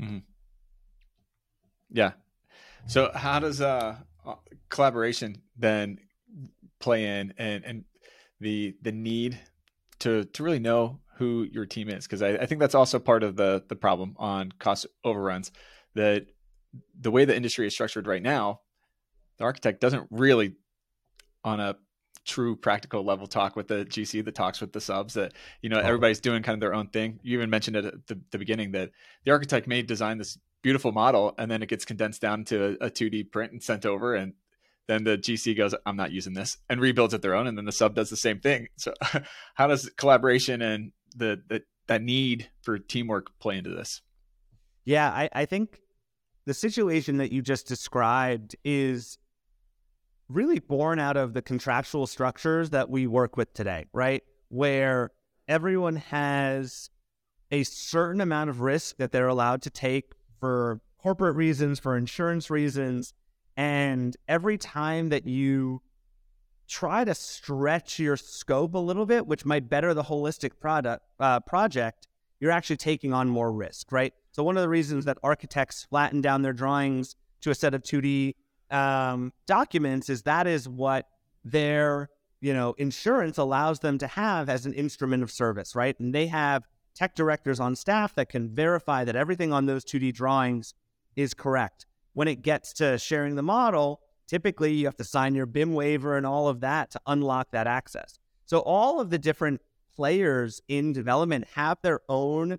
Mm-hmm. 0.00 0.18
Yeah. 1.90 2.12
So 2.86 3.10
how 3.14 3.38
does 3.38 3.60
uh, 3.60 3.96
uh 4.26 4.34
collaboration 4.68 5.42
then 5.56 5.98
play 6.78 7.04
in 7.04 7.34
and 7.36 7.64
and 7.64 7.84
the 8.40 8.74
the 8.82 8.92
need 8.92 9.38
to 10.00 10.24
to 10.24 10.42
really 10.42 10.58
know 10.58 11.00
who 11.16 11.46
your 11.52 11.66
team 11.66 11.90
is 11.90 12.06
because 12.06 12.22
I, 12.22 12.30
I, 12.30 12.46
think 12.46 12.60
that's 12.60 12.74
also 12.74 12.98
part 12.98 13.22
of 13.22 13.36
the 13.36 13.62
the 13.68 13.76
problem 13.76 14.16
on 14.18 14.52
cost 14.58 14.86
overruns 15.04 15.52
that 15.94 16.26
the 16.98 17.10
way 17.10 17.26
the 17.26 17.36
industry 17.36 17.66
is 17.66 17.74
structured 17.74 18.06
right 18.06 18.22
now 18.22 18.60
the 19.36 19.44
architect 19.44 19.80
doesn't 19.82 20.06
really 20.10 20.54
on 21.44 21.60
a 21.60 21.76
true 22.26 22.54
practical 22.54 23.04
level 23.04 23.26
talk 23.26 23.56
with 23.56 23.68
the 23.68 23.84
gc 23.86 24.24
that 24.24 24.34
talks 24.34 24.60
with 24.60 24.72
the 24.72 24.80
subs 24.80 25.14
that 25.14 25.32
you 25.62 25.70
know 25.70 25.78
oh. 25.78 25.84
everybody's 25.84 26.20
doing 26.20 26.42
kind 26.42 26.54
of 26.54 26.60
their 26.60 26.74
own 26.74 26.86
thing 26.88 27.18
you 27.22 27.36
even 27.36 27.48
mentioned 27.48 27.76
it 27.76 27.84
at 27.84 28.06
the, 28.06 28.20
the, 28.30 28.38
beginning 28.38 28.72
that 28.72 28.90
the 29.24 29.30
architect 29.30 29.66
may 29.66 29.80
design 29.80 30.18
this 30.18 30.38
beautiful 30.62 30.92
model 30.92 31.34
and 31.38 31.50
then 31.50 31.62
it 31.62 31.68
gets 31.68 31.84
condensed 31.84 32.20
down 32.20 32.44
to 32.44 32.76
a, 32.80 32.86
a 32.86 32.90
2d 32.90 33.30
print 33.32 33.52
and 33.52 33.62
sent 33.62 33.86
over 33.86 34.14
and 34.14 34.34
then 34.90 35.04
the 35.04 35.16
GC 35.16 35.56
goes, 35.56 35.72
I'm 35.86 35.94
not 35.94 36.10
using 36.10 36.34
this 36.34 36.58
and 36.68 36.80
rebuilds 36.80 37.14
it 37.14 37.22
their 37.22 37.36
own. 37.36 37.46
And 37.46 37.56
then 37.56 37.64
the 37.64 37.70
sub 37.70 37.94
does 37.94 38.10
the 38.10 38.16
same 38.16 38.40
thing. 38.40 38.66
So 38.76 38.92
how 39.54 39.68
does 39.68 39.88
collaboration 39.96 40.60
and 40.62 40.90
the, 41.14 41.40
the 41.48 41.62
that 41.86 42.02
need 42.02 42.50
for 42.62 42.76
teamwork 42.76 43.38
play 43.38 43.56
into 43.56 43.70
this? 43.70 44.02
Yeah, 44.84 45.08
I, 45.08 45.28
I 45.32 45.44
think 45.44 45.80
the 46.44 46.54
situation 46.54 47.18
that 47.18 47.30
you 47.30 47.40
just 47.40 47.68
described 47.68 48.56
is 48.64 49.18
really 50.30 50.60
born 50.60 50.98
out 50.98 51.16
of 51.16 51.34
the 51.34 51.42
contractual 51.42 52.06
structures 52.06 52.70
that 52.70 52.88
we 52.88 53.06
work 53.06 53.36
with 53.36 53.52
today, 53.52 53.86
right? 53.92 54.22
Where 54.48 55.10
everyone 55.48 55.96
has 55.96 56.90
a 57.50 57.64
certain 57.64 58.20
amount 58.20 58.48
of 58.48 58.60
risk 58.60 58.96
that 58.98 59.10
they're 59.10 59.26
allowed 59.26 59.62
to 59.62 59.70
take 59.70 60.12
for 60.38 60.80
corporate 61.02 61.36
reasons, 61.36 61.80
for 61.80 61.96
insurance 61.96 62.48
reasons. 62.48 63.12
And 63.56 64.16
every 64.28 64.56
time 64.56 65.08
that 65.08 65.26
you 65.26 65.82
try 66.68 67.04
to 67.04 67.14
stretch 67.14 67.98
your 67.98 68.16
scope 68.16 68.74
a 68.74 68.78
little 68.78 69.06
bit, 69.06 69.26
which 69.26 69.44
might 69.44 69.68
better 69.68 69.92
the 69.92 70.04
holistic 70.04 70.52
product 70.60 71.04
uh, 71.18 71.40
project, 71.40 72.06
you're 72.38 72.52
actually 72.52 72.76
taking 72.76 73.12
on 73.12 73.28
more 73.28 73.52
risk, 73.52 73.90
right? 73.90 74.14
So 74.30 74.44
one 74.44 74.56
of 74.56 74.62
the 74.62 74.68
reasons 74.68 75.04
that 75.06 75.18
architects 75.24 75.84
flatten 75.90 76.20
down 76.20 76.42
their 76.42 76.52
drawings 76.52 77.16
to 77.40 77.50
a 77.50 77.54
set 77.54 77.74
of 77.74 77.82
2D 77.82 78.34
um, 78.70 79.32
documents 79.46 80.08
is 80.08 80.22
that 80.22 80.46
is 80.46 80.68
what 80.68 81.06
their 81.44 82.10
you 82.40 82.52
know 82.52 82.74
insurance 82.78 83.38
allows 83.38 83.80
them 83.80 83.98
to 83.98 84.06
have 84.06 84.48
as 84.48 84.66
an 84.66 84.74
instrument 84.74 85.22
of 85.22 85.30
service, 85.30 85.74
right? 85.74 85.98
And 85.98 86.14
they 86.14 86.26
have 86.26 86.66
tech 86.94 87.14
directors 87.14 87.60
on 87.60 87.76
staff 87.76 88.14
that 88.14 88.28
can 88.28 88.54
verify 88.54 89.04
that 89.04 89.16
everything 89.16 89.52
on 89.52 89.66
those 89.66 89.84
2D 89.84 90.12
drawings 90.12 90.74
is 91.16 91.34
correct. 91.34 91.86
When 92.12 92.28
it 92.28 92.42
gets 92.42 92.72
to 92.74 92.98
sharing 92.98 93.36
the 93.36 93.42
model, 93.42 94.00
typically 94.26 94.72
you 94.74 94.86
have 94.86 94.96
to 94.96 95.04
sign 95.04 95.34
your 95.34 95.46
BIM 95.46 95.74
waiver 95.74 96.16
and 96.16 96.26
all 96.26 96.48
of 96.48 96.60
that 96.60 96.90
to 96.90 97.00
unlock 97.06 97.52
that 97.52 97.66
access. 97.66 98.18
So 98.44 98.58
all 98.60 99.00
of 99.00 99.10
the 99.10 99.18
different 99.18 99.60
players 99.94 100.60
in 100.68 100.92
development 100.92 101.46
have 101.54 101.78
their 101.82 102.00
own 102.08 102.58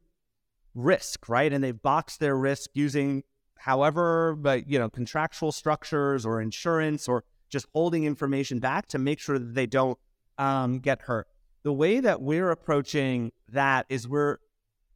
risk, 0.74 1.28
right? 1.28 1.52
And 1.52 1.64
they've 1.64 1.82
boxed 1.82 2.20
their 2.20 2.36
risk 2.36 2.70
using 2.74 3.24
however, 3.62 4.36
but 4.36 4.68
you 4.68 4.80
know, 4.80 4.90
contractual 4.90 5.52
structures 5.52 6.26
or 6.26 6.42
insurance 6.42 7.08
or 7.08 7.24
just 7.50 7.68
holding 7.74 8.06
information 8.06 8.60
back 8.60 8.88
to 8.88 8.98
make 8.98 9.20
sure 9.20 9.38
that 9.38 9.54
they 9.54 9.68
don't 9.68 9.98
um, 10.38 10.80
get 10.80 11.02
hurt. 11.02 11.28
The 11.64 11.74
way 11.74 12.00
that 12.00 12.22
we're 12.22 12.50
approaching 12.50 13.32
that 13.50 13.86
is 13.90 14.08
we're 14.08 14.38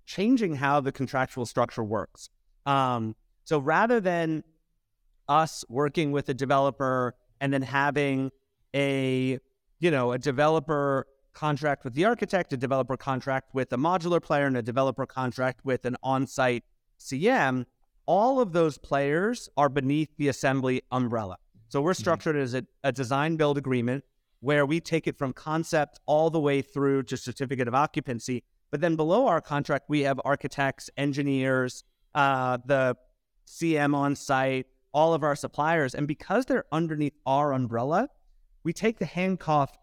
changing 0.05 0.55
how 0.55 0.79
the 0.81 0.91
contractual 0.91 1.45
structure 1.45 1.83
works. 1.83 2.29
Um, 2.65 3.15
so 3.43 3.59
rather 3.59 3.99
than 3.99 4.43
us 5.27 5.63
working 5.69 6.11
with 6.11 6.29
a 6.29 6.33
developer 6.33 7.15
and 7.39 7.53
then 7.53 7.61
having 7.61 8.31
a 8.75 9.39
you 9.79 9.91
know 9.91 10.11
a 10.11 10.17
developer 10.17 11.05
contract 11.33 11.83
with 11.83 11.93
the 11.93 12.05
architect, 12.05 12.51
a 12.53 12.57
developer 12.57 12.97
contract 12.97 13.53
with 13.53 13.71
a 13.73 13.77
modular 13.77 14.21
player, 14.21 14.47
and 14.47 14.57
a 14.57 14.63
developer 14.63 15.05
contract 15.05 15.63
with 15.63 15.85
an 15.85 15.97
on-site 16.01 16.63
CM. 16.99 17.65
All 18.05 18.39
of 18.39 18.53
those 18.53 18.77
players 18.77 19.49
are 19.57 19.69
beneath 19.69 20.09
the 20.17 20.27
assembly 20.27 20.83
umbrella. 20.91 21.37
So 21.69 21.81
we're 21.81 21.91
mm-hmm. 21.91 22.01
structured 22.01 22.35
mm-hmm. 22.35 22.43
as 22.43 22.53
a, 22.53 22.65
a 22.83 22.91
design 22.91 23.35
build 23.35 23.57
agreement 23.57 24.03
where 24.39 24.65
we 24.65 24.79
take 24.79 25.07
it 25.07 25.17
from 25.17 25.33
concept 25.33 25.99
all 26.05 26.29
the 26.29 26.39
way 26.39 26.61
through 26.61 27.03
to 27.03 27.17
certificate 27.17 27.67
of 27.67 27.73
occupancy. 27.73 28.43
But 28.71 28.81
then 28.81 28.95
below 28.95 29.27
our 29.27 29.41
contract, 29.41 29.85
we 29.89 30.01
have 30.01 30.19
architects, 30.23 30.89
engineers, 30.97 31.83
uh, 32.13 32.59
the 32.65 32.95
CM 33.47 33.95
on 33.95 34.15
site, 34.15 34.67
all 34.93 35.13
of 35.13 35.23
our 35.23 35.35
suppliers. 35.35 35.95
And 35.95 36.07
because 36.07 36.45
they're 36.45 36.65
underneath 36.71 37.15
our 37.25 37.53
umbrella, 37.53 38.09
we 38.63 38.73
take 38.73 38.99
the 38.99 39.05
handcuff 39.05 39.75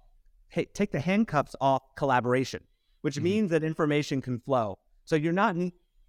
take 0.74 0.92
the 0.92 1.00
handcuffs 1.00 1.56
off 1.60 1.82
collaboration, 1.96 2.62
which 3.00 3.14
mm-hmm. 3.14 3.24
means 3.24 3.50
that 3.50 3.64
information 3.64 4.20
can 4.20 4.38
flow. 4.38 4.78
So 5.04 5.16
you're 5.16 5.32
not 5.32 5.56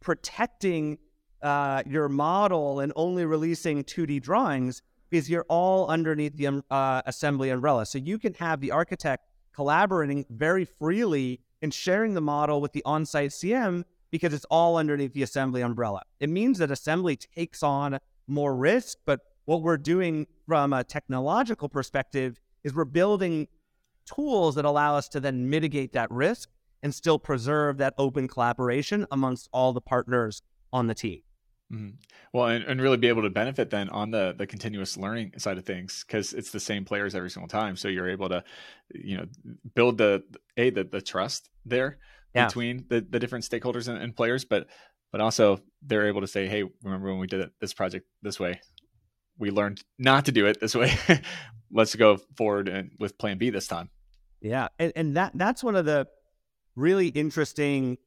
protecting 0.01 0.97
uh, 1.43 1.83
your 1.85 2.09
model 2.09 2.79
and 2.79 2.91
only 2.95 3.25
releasing 3.25 3.83
2D 3.83 4.21
drawings 4.21 4.81
because 5.09 5.29
you're 5.29 5.45
all 5.49 5.87
underneath 5.89 6.35
the 6.37 6.47
um, 6.47 6.63
uh, 6.71 7.01
assembly 7.05 7.49
umbrella. 7.49 7.85
So 7.85 7.99
you 7.99 8.17
can 8.17 8.33
have 8.35 8.61
the 8.61 8.71
architect 8.71 9.27
collaborating 9.53 10.25
very 10.29 10.65
freely 10.65 11.39
and 11.61 11.73
sharing 11.73 12.13
the 12.13 12.21
model 12.21 12.61
with 12.61 12.73
the 12.73 12.81
on-site 12.85 13.29
CM 13.29 13.83
because 14.09 14.33
it's 14.33 14.45
all 14.45 14.77
underneath 14.77 15.13
the 15.13 15.23
assembly 15.23 15.61
umbrella. 15.61 16.01
It 16.19 16.29
means 16.29 16.57
that 16.59 16.71
assembly 16.71 17.15
takes 17.15 17.61
on 17.61 17.99
more 18.27 18.55
risk. 18.55 18.97
But 19.05 19.21
what 19.45 19.61
we're 19.61 19.77
doing 19.77 20.27
from 20.47 20.73
a 20.73 20.83
technological 20.83 21.69
perspective 21.69 22.39
is 22.63 22.73
we're 22.73 22.85
building 22.85 23.47
tools 24.05 24.55
that 24.55 24.65
allow 24.65 24.95
us 24.95 25.07
to 25.09 25.19
then 25.19 25.49
mitigate 25.49 25.93
that 25.93 26.09
risk 26.11 26.49
and 26.81 26.93
still 26.93 27.19
preserve 27.19 27.77
that 27.77 27.93
open 27.97 28.27
collaboration 28.27 29.05
amongst 29.11 29.49
all 29.53 29.73
the 29.73 29.81
partners 29.81 30.41
on 30.71 30.87
the 30.87 30.93
team. 30.93 31.21
Mm-hmm. 31.73 31.89
Well, 32.33 32.47
and, 32.47 32.63
and 32.65 32.81
really 32.81 32.97
be 32.97 33.07
able 33.07 33.23
to 33.23 33.29
benefit 33.29 33.69
then 33.69 33.89
on 33.89 34.11
the 34.11 34.33
the 34.37 34.45
continuous 34.45 34.97
learning 34.97 35.33
side 35.37 35.57
of 35.57 35.65
things 35.65 36.03
because 36.05 36.33
it's 36.33 36.51
the 36.51 36.59
same 36.59 36.85
players 36.85 37.15
every 37.15 37.29
single 37.29 37.47
time. 37.47 37.75
So 37.75 37.87
you're 37.87 38.09
able 38.09 38.29
to, 38.29 38.43
you 38.93 39.17
know, 39.17 39.25
build 39.75 39.97
the 39.97 40.23
a 40.57 40.69
the, 40.69 40.83
the 40.83 41.01
trust 41.01 41.49
there 41.65 41.97
yeah. 42.35 42.45
between 42.45 42.85
the, 42.89 43.05
the 43.07 43.19
different 43.19 43.45
stakeholders 43.45 43.87
and, 43.87 43.97
and 43.97 44.15
players, 44.15 44.45
but 44.45 44.67
but 45.11 45.21
also 45.21 45.61
they're 45.81 46.07
able 46.07 46.21
to 46.21 46.27
say, 46.27 46.47
hey, 46.47 46.63
remember 46.83 47.09
when 47.09 47.19
we 47.19 47.27
did 47.27 47.41
it, 47.41 47.51
this 47.61 47.73
project 47.73 48.07
this 48.21 48.39
way? 48.39 48.61
We 49.37 49.51
learned 49.51 49.81
not 49.97 50.25
to 50.25 50.31
do 50.31 50.45
it 50.47 50.59
this 50.59 50.75
way. 50.75 50.97
Let's 51.71 51.95
go 51.95 52.17
forward 52.35 52.67
and 52.67 52.91
with 52.99 53.17
plan 53.17 53.37
B 53.37 53.49
this 53.49 53.67
time. 53.67 53.89
Yeah. 54.41 54.67
And, 54.77 54.93
and 54.95 55.17
that 55.17 55.31
that's 55.35 55.63
one 55.63 55.75
of 55.75 55.85
the 55.85 56.07
really 56.75 57.07
interesting 57.07 57.97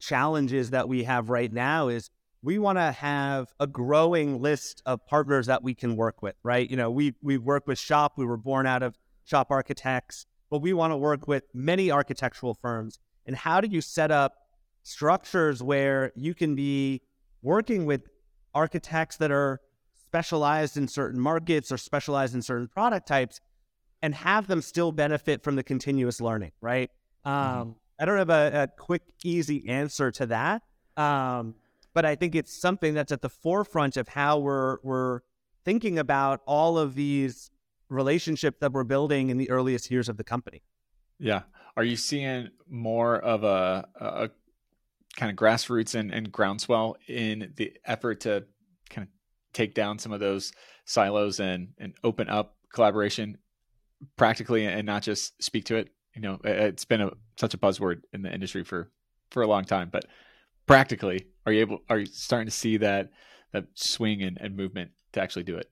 challenges 0.00 0.70
that 0.70 0.88
we 0.88 1.04
have 1.04 1.28
right 1.28 1.52
now 1.52 1.88
is 1.88 2.10
we 2.42 2.58
want 2.58 2.78
to 2.78 2.92
have 2.92 3.52
a 3.60 3.66
growing 3.66 4.40
list 4.40 4.82
of 4.86 5.04
partners 5.06 5.46
that 5.46 5.62
we 5.62 5.74
can 5.74 5.96
work 5.96 6.22
with, 6.22 6.36
right? 6.42 6.70
You 6.70 6.76
know, 6.76 6.90
we 6.90 7.14
we 7.22 7.38
work 7.38 7.66
with 7.66 7.78
Shop. 7.78 8.14
We 8.16 8.24
were 8.24 8.36
born 8.36 8.66
out 8.66 8.82
of 8.82 8.96
Shop 9.24 9.48
Architects, 9.50 10.26
but 10.50 10.58
we 10.58 10.72
want 10.72 10.92
to 10.92 10.96
work 10.96 11.28
with 11.28 11.44
many 11.52 11.90
architectural 11.90 12.54
firms. 12.54 12.98
And 13.26 13.36
how 13.36 13.60
do 13.60 13.68
you 13.68 13.80
set 13.80 14.10
up 14.10 14.34
structures 14.82 15.62
where 15.62 16.12
you 16.16 16.34
can 16.34 16.54
be 16.54 17.02
working 17.42 17.84
with 17.84 18.02
architects 18.54 19.16
that 19.18 19.30
are 19.30 19.60
specialized 19.94 20.76
in 20.76 20.88
certain 20.88 21.20
markets 21.20 21.70
or 21.70 21.76
specialized 21.76 22.34
in 22.34 22.42
certain 22.42 22.68
product 22.68 23.06
types 23.06 23.40
and 24.02 24.14
have 24.14 24.46
them 24.46 24.62
still 24.62 24.92
benefit 24.92 25.44
from 25.44 25.56
the 25.56 25.62
continuous 25.62 26.20
learning, 26.20 26.52
right? 26.60 26.90
Mm-hmm. 27.26 27.30
Um, 27.30 27.68
mm-hmm. 27.68 27.72
I 28.00 28.04
don't 28.06 28.18
have 28.18 28.30
a, 28.30 28.62
a, 28.62 28.68
quick, 28.68 29.02
easy 29.22 29.68
answer 29.68 30.10
to 30.12 30.26
that. 30.26 30.62
Um, 30.96 31.54
but 31.94 32.04
I 32.04 32.14
think 32.14 32.34
it's 32.34 32.52
something 32.52 32.94
that's 32.94 33.12
at 33.12 33.22
the 33.22 33.28
forefront 33.28 33.96
of 33.96 34.08
how 34.08 34.38
we're, 34.38 34.78
we're 34.82 35.20
thinking 35.64 35.98
about 35.98 36.40
all 36.46 36.78
of 36.78 36.94
these 36.94 37.50
relationships 37.88 38.58
that 38.60 38.72
we're 38.72 38.84
building 38.84 39.30
in 39.30 39.36
the 39.36 39.50
earliest 39.50 39.90
years 39.90 40.08
of 40.08 40.16
the 40.16 40.24
company. 40.24 40.62
Yeah. 41.18 41.42
Are 41.76 41.84
you 41.84 41.96
seeing 41.96 42.48
more 42.68 43.16
of 43.16 43.44
a, 43.44 43.86
a 44.00 44.30
kind 45.16 45.30
of 45.30 45.36
grassroots 45.36 45.94
and, 45.94 46.12
and 46.12 46.30
groundswell 46.30 46.96
in 47.08 47.52
the 47.56 47.72
effort 47.84 48.20
to 48.20 48.44
kind 48.88 49.06
of 49.06 49.12
take 49.52 49.74
down 49.74 49.98
some 49.98 50.12
of 50.12 50.20
those 50.20 50.52
silos 50.84 51.40
and 51.40 51.68
and 51.78 51.94
open 52.04 52.28
up 52.28 52.56
collaboration 52.72 53.36
practically 54.16 54.66
and 54.66 54.86
not 54.86 55.02
just 55.02 55.40
speak 55.42 55.64
to 55.64 55.76
it 55.76 55.90
you 56.14 56.22
know 56.22 56.38
it's 56.44 56.84
been 56.84 57.00
a 57.00 57.10
such 57.38 57.54
a 57.54 57.58
buzzword 57.58 58.02
in 58.12 58.22
the 58.22 58.32
industry 58.32 58.64
for 58.64 58.90
for 59.30 59.42
a 59.42 59.46
long 59.46 59.64
time 59.64 59.88
but 59.90 60.04
practically 60.66 61.26
are 61.46 61.52
you 61.52 61.60
able 61.60 61.78
are 61.88 61.98
you 61.98 62.06
starting 62.06 62.46
to 62.46 62.52
see 62.52 62.76
that 62.76 63.10
that 63.52 63.64
swing 63.74 64.22
and, 64.22 64.38
and 64.40 64.56
movement 64.56 64.90
to 65.12 65.20
actually 65.20 65.42
do 65.42 65.56
it 65.56 65.70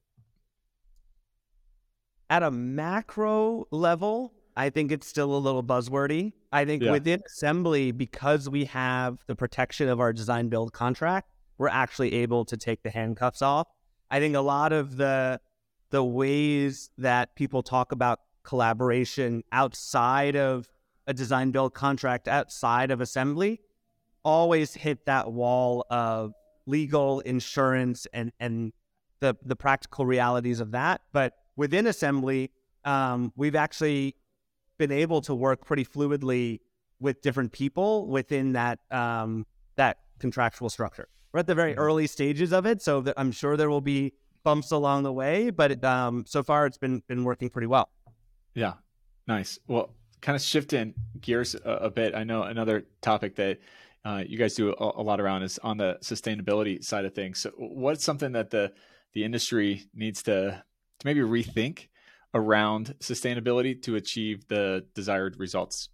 at 2.31 2.43
a 2.43 2.51
macro 2.51 3.67
level 3.71 4.33
I 4.59 4.71
think 4.71 4.91
it's 4.91 5.07
still 5.07 5.37
a 5.37 5.39
little 5.39 5.63
buzzwordy. 5.63 6.33
I 6.51 6.65
think 6.65 6.83
yeah. 6.83 6.91
within 6.91 7.23
assembly, 7.25 7.93
because 7.93 8.49
we 8.49 8.65
have 8.65 9.19
the 9.29 9.37
protection 9.37 9.89
of 9.89 10.01
our 10.01 10.13
design 10.13 10.49
build 10.49 10.73
contract, 10.73 11.31
we're 11.59 11.69
actually 11.69 12.13
able 12.15 12.45
to 12.47 12.57
take 12.57 12.83
the 12.83 12.91
handcuffs 12.91 13.41
off. 13.41 13.69
I 14.11 14.19
think 14.19 14.35
a 14.35 14.41
lot 14.41 14.73
of 14.73 14.97
the 14.97 15.41
the 15.91 16.03
ways 16.03 16.91
that 16.99 17.37
people 17.37 17.63
talk 17.63 17.93
about 17.93 18.19
collaboration 18.43 19.45
outside 19.53 20.35
of 20.35 20.69
a 21.07 21.15
design 21.15 21.53
build 21.53 21.73
contract, 21.73 22.27
outside 22.27 22.91
of 22.91 23.01
assembly, 23.01 23.61
always 24.29 24.75
hit 24.75 25.07
that 25.07 25.33
wall 25.33 25.87
of 25.91 26.35
legal 26.67 27.21
insurance 27.21 28.07
and 28.13 28.31
and 28.39 28.73
the 29.21 29.35
the 29.43 29.57
practical 29.57 30.05
realities 30.05 30.61
of 30.61 30.73
that. 30.73 31.01
But 31.13 31.33
within 31.57 31.87
assembly, 31.87 32.51
um, 32.85 33.33
we've 33.37 33.57
actually 33.57 34.17
been 34.77 34.93
able 34.93 35.23
to 35.23 35.35
work 35.35 35.65
pretty 35.65 35.85
fluidly 35.85 36.61
with 37.01 37.23
different 37.23 37.53
people 37.53 38.07
within 38.07 38.53
that 38.53 38.79
um, 38.91 39.47
that 39.77 39.97
contractual 40.19 40.69
structure. 40.69 41.09
We're 41.33 41.41
at 41.41 41.47
the 41.47 41.55
very 41.55 41.73
mm-hmm. 41.73 41.81
early 41.81 42.07
stages 42.07 42.53
of 42.53 42.67
it, 42.67 42.83
so 42.83 43.05
I'm 43.17 43.33
sure 43.33 43.57
there 43.57 43.71
will 43.71 43.81
be 43.81 44.13
bumps 44.45 44.71
along 44.73 45.05
the 45.05 45.13
way, 45.13 45.51
but 45.51 45.73
it, 45.73 45.85
um, 45.85 46.25
so 46.27 46.43
far 46.43 46.67
it's 46.67 46.79
been 46.79 47.03
been 47.09 47.25
working 47.25 47.49
pretty 47.49 47.67
well. 47.67 47.89
Yeah, 48.55 48.75
nice. 49.27 49.59
Well, 49.69 49.95
kind 50.21 50.37
of 50.37 50.43
shifting 50.43 50.95
gears 51.21 51.55
a, 51.55 51.89
a 51.89 51.91
bit. 51.91 52.15
I 52.15 52.25
know 52.25 52.43
another 52.43 52.85
topic 53.01 53.37
that 53.37 53.59
uh, 54.05 54.23
you 54.27 54.39
guys 54.39 54.55
do 54.55 54.73
a, 54.73 54.93
a, 54.97 55.03
lot 55.03 55.21
around 55.21 55.43
is 55.43 55.59
on 55.59 55.77
the 55.77 55.99
sustainability 56.03 56.83
side 56.83 57.05
of 57.05 57.15
things. 57.15 57.41
So, 57.41 57.51
what's 57.57 58.05
something 58.05 58.33
that 58.33 58.51
the 58.51 58.73
the 59.13 59.25
industry 59.25 59.85
needs 59.95 60.23
to 60.25 60.63
to 61.01 61.07
maybe 61.07 61.21
rethink 61.21 61.89
around 62.35 62.95
sustainability 63.01 63.81
to 63.83 63.97
achieve 63.97 64.49
the 64.49 64.87
desired 64.95 65.37
results? 65.39 65.89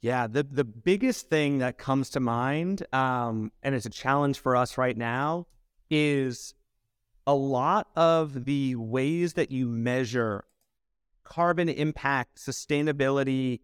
Yeah, 0.00 0.26
the 0.26 0.42
the 0.42 0.64
biggest 0.64 1.30
thing 1.30 1.58
that 1.58 1.78
comes 1.78 2.10
to 2.10 2.20
mind, 2.20 2.86
um, 2.92 3.52
and 3.62 3.74
it's 3.74 3.86
a 3.86 3.90
challenge 3.90 4.38
for 4.38 4.54
us 4.54 4.76
right 4.76 4.96
now, 4.96 5.46
is 5.90 6.54
a 7.26 7.34
lot 7.34 7.88
of 7.96 8.44
the 8.44 8.74
ways 8.76 9.32
that 9.32 9.50
you 9.50 9.66
measure 9.66 10.44
carbon 11.24 11.70
impact, 11.70 12.36
sustainability, 12.36 13.60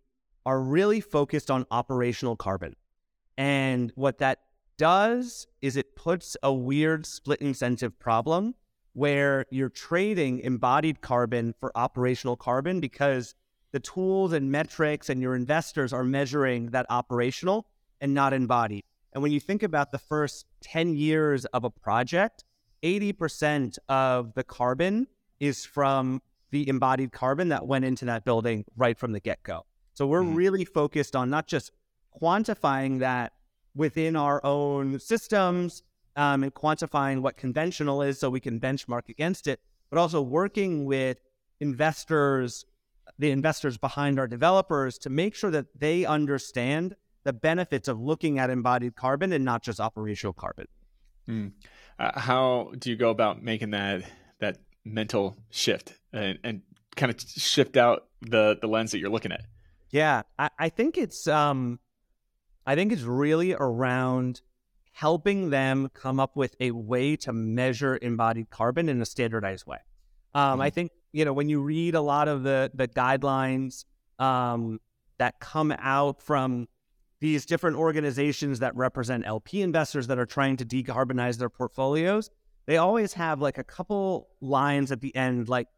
are 0.47 0.61
really 0.61 1.01
focused 1.01 1.51
on 1.51 1.67
operational 1.71 2.37
carbon. 2.37 2.75
And 3.37 3.93
what 3.95 4.19
that 4.19 4.41
does 4.77 5.47
is 5.61 5.77
it 5.77 5.95
puts 5.97 6.37
a 6.43 6.53
weird 6.53 7.07
split 7.07 7.41
incentive 7.41 7.99
problem 7.99 8.55
where 8.93 9.47
you're 9.51 9.69
trading 9.69 10.41
embodied 10.41 11.01
carbon 11.01 11.55
for 11.61 11.71
operational 11.77 12.37
carbon 12.37 12.81
because 12.81 13.35
the 13.73 13.81
tools 13.81 14.33
and 14.33 14.51
metrics 14.51 15.09
and 15.09 15.23
your 15.23 15.35
investors 15.35 15.93
are 15.93 16.03
measuring 16.03 16.67
that 16.71 16.87
operational 16.91 17.67
and 18.01 18.15
not 18.15 18.33
embodied. 18.33 18.85
And 19.13 19.23
when 19.23 19.33
you 19.33 19.41
think 19.41 19.63
about 19.63 19.93
the 19.93 19.99
first 19.99 20.47
10 20.63 20.97
years 20.97 21.45
of 21.47 21.65
a 21.65 21.71
project, 21.71 22.45
80% 22.83 23.79
of 23.89 24.35
the 24.35 24.45
carbon 24.45 25.07
is 25.39 25.65
from 25.65 26.23
the 26.51 26.69
embodied 26.69 27.13
carbon 27.13 27.49
that 27.51 27.67
went 27.67 27.85
into 27.85 28.05
that 28.07 28.25
building 28.25 28.65
right 28.77 28.99
from 28.99 29.13
the 29.13 29.21
get 29.21 29.43
go. 29.43 29.67
So 30.01 30.07
we're 30.07 30.23
mm-hmm. 30.23 30.35
really 30.35 30.65
focused 30.65 31.15
on 31.15 31.29
not 31.29 31.47
just 31.47 31.73
quantifying 32.23 33.01
that 33.01 33.35
within 33.75 34.17
our 34.17 34.43
own 34.47 34.99
systems 34.99 35.83
um, 36.17 36.43
and 36.43 36.55
quantifying 36.55 37.21
what 37.21 37.37
conventional 37.37 38.01
is 38.01 38.19
so 38.19 38.31
we 38.31 38.41
can 38.41 38.59
benchmark 38.59 39.11
against 39.11 39.47
it, 39.47 39.61
but 39.91 39.99
also 39.99 40.23
working 40.23 40.87
with 40.87 41.19
investors, 41.61 42.65
the 43.19 43.31
investors 43.31 43.77
behind 43.77 44.19
our 44.19 44.27
developers 44.27 44.97
to 45.01 45.11
make 45.11 45.35
sure 45.35 45.51
that 45.51 45.67
they 45.79 46.07
understand 46.07 46.97
the 47.25 47.35
benefits 47.35 47.87
of 47.87 48.01
looking 48.01 48.39
at 48.39 48.49
embodied 48.49 48.97
carbon 48.97 49.35
and 49.35 49.45
not 49.45 49.63
just 49.63 49.81
operational 49.81 50.33
carbon. 50.33 50.67
Mm. 51.29 51.53
Uh, 51.99 52.19
how 52.19 52.73
do 52.79 52.89
you 52.89 52.97
go 52.97 53.11
about 53.11 53.43
making 53.43 53.73
that 53.73 54.05
that 54.39 54.57
mental 54.83 55.37
shift 55.51 55.93
and, 56.11 56.39
and 56.43 56.63
kind 56.97 57.13
of 57.13 57.21
shift 57.21 57.77
out 57.77 58.07
the 58.23 58.57
the 58.63 58.67
lens 58.67 58.93
that 58.93 58.99
you're 58.99 59.11
looking 59.11 59.33
at? 59.33 59.43
Yeah, 59.91 60.23
I, 60.39 60.51
I 60.59 60.69
think 60.69 60.97
it's 60.97 61.27
um, 61.27 61.81
I 62.67 62.75
think 62.75 62.93
it's 62.93 63.03
really 63.03 63.55
around 63.55 64.41
helping 64.93 65.51
them 65.51 65.89
come 65.95 66.21
up 66.21 66.37
with 66.37 66.55
a 66.61 66.71
way 66.73 67.17
to 67.17 67.33
measure 67.33 67.99
embodied 68.01 68.51
carbon 68.51 68.89
in 68.89 69.01
a 69.01 69.07
standardized 69.07 69.67
way. 69.67 69.79
Um, 70.35 70.53
mm-hmm. 70.53 70.61
I 70.63 70.71
think 70.71 70.93
you 71.13 71.25
know 71.25 71.33
when 71.33 71.49
you 71.49 71.61
read 71.61 71.95
a 71.95 72.01
lot 72.01 72.29
of 72.29 72.43
the 72.43 72.71
the 72.75 72.87
guidelines 72.87 73.85
um, 74.19 74.81
that 75.19 75.41
come 75.41 75.73
out 75.79 76.23
from 76.23 76.69
these 77.21 77.45
different 77.45 77.77
organizations 77.77 78.61
that 78.61 78.75
represent 78.77 79.27
LP 79.27 79.61
investors 79.61 80.07
that 80.07 80.19
are 80.19 80.27
trying 80.27 80.57
to 80.57 80.65
decarbonize 80.65 81.37
their 81.37 81.51
portfolios, 81.51 82.31
they 82.67 82.79
always 82.79 83.13
have 83.13 83.41
like 83.41 83.59
a 83.59 83.65
couple 83.65 84.29
lines 84.41 84.91
at 84.91 85.01
the 85.01 85.15
end, 85.15 85.49
like 85.49 85.69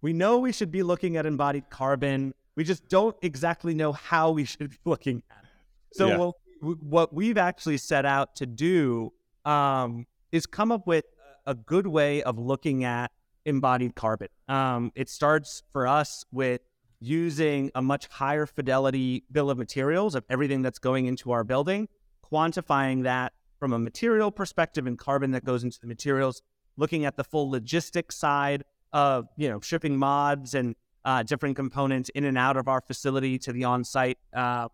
we 0.00 0.12
know 0.12 0.38
we 0.38 0.52
should 0.52 0.70
be 0.70 0.82
looking 0.82 1.16
at 1.16 1.26
embodied 1.26 1.68
carbon. 1.70 2.32
We 2.58 2.64
just 2.64 2.88
don't 2.88 3.14
exactly 3.22 3.72
know 3.72 3.92
how 3.92 4.32
we 4.32 4.44
should 4.44 4.70
be 4.70 4.78
looking 4.84 5.22
at 5.30 5.44
it. 5.44 5.96
So, 5.96 6.08
yeah. 6.08 6.16
what, 6.16 6.82
what 6.82 7.14
we've 7.14 7.38
actually 7.38 7.76
set 7.76 8.04
out 8.04 8.34
to 8.34 8.46
do 8.46 9.12
um, 9.44 10.08
is 10.32 10.44
come 10.44 10.72
up 10.72 10.84
with 10.84 11.04
a 11.46 11.54
good 11.54 11.86
way 11.86 12.20
of 12.24 12.36
looking 12.36 12.82
at 12.82 13.12
embodied 13.44 13.94
carbon. 13.94 14.26
Um, 14.48 14.90
it 14.96 15.08
starts 15.08 15.62
for 15.72 15.86
us 15.86 16.24
with 16.32 16.60
using 16.98 17.70
a 17.76 17.80
much 17.80 18.08
higher 18.08 18.44
fidelity 18.44 19.22
bill 19.30 19.50
of 19.50 19.56
materials 19.56 20.16
of 20.16 20.24
everything 20.28 20.60
that's 20.62 20.80
going 20.80 21.06
into 21.06 21.30
our 21.30 21.44
building, 21.44 21.88
quantifying 22.28 23.04
that 23.04 23.34
from 23.60 23.72
a 23.72 23.78
material 23.78 24.32
perspective 24.32 24.84
and 24.88 24.98
carbon 24.98 25.30
that 25.30 25.44
goes 25.44 25.62
into 25.62 25.78
the 25.80 25.86
materials, 25.86 26.42
looking 26.76 27.04
at 27.04 27.16
the 27.16 27.22
full 27.22 27.48
logistics 27.48 28.16
side 28.16 28.64
of 28.92 29.28
you 29.36 29.48
know 29.48 29.60
shipping 29.60 29.96
mods 29.96 30.54
and 30.54 30.74
uh, 31.08 31.22
different 31.22 31.56
components 31.56 32.10
in 32.10 32.24
and 32.24 32.36
out 32.36 32.58
of 32.58 32.68
our 32.68 32.82
facility 32.82 33.38
to 33.38 33.50
the 33.50 33.64
on-site 33.64 34.18
uh, 34.34 34.68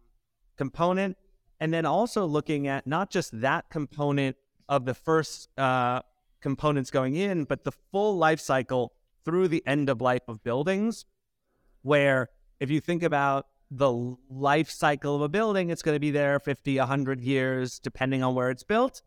component, 0.57 1.17
and 1.61 1.73
then 1.73 1.87
also 1.87 2.27
looking 2.27 2.67
at 2.67 2.89
not 2.89 3.09
just 3.09 3.41
that 3.41 3.71
component 3.71 4.37
of 4.69 4.85
the 4.85 4.95
first 4.95 5.49
uh, 5.57 6.01
components 6.41 6.91
going 6.91 7.15
in, 7.15 7.45
but 7.45 7.63
the 7.63 7.71
full 7.93 8.17
life 8.17 8.41
cycle 8.41 8.93
through 9.25 9.47
the 9.47 9.63
end 9.65 9.89
of 9.89 10.01
life 10.01 10.27
of 10.27 10.43
buildings. 10.43 11.05
Where 11.83 12.31
if 12.59 12.69
you 12.69 12.81
think 12.81 13.05
about 13.05 13.47
the 13.71 14.17
life 14.29 14.71
cycle 14.71 15.15
of 15.15 15.23
a 15.23 15.29
building, 15.29 15.71
it's 15.71 15.83
going 15.83 15.95
to 15.95 16.01
be 16.01 16.11
there 16.11 16.41
50, 16.41 16.79
100 16.79 17.21
years, 17.21 17.79
depending 17.79 18.25
on 18.25 18.35
where 18.35 18.51
it's 18.51 18.65
built. 18.65 19.03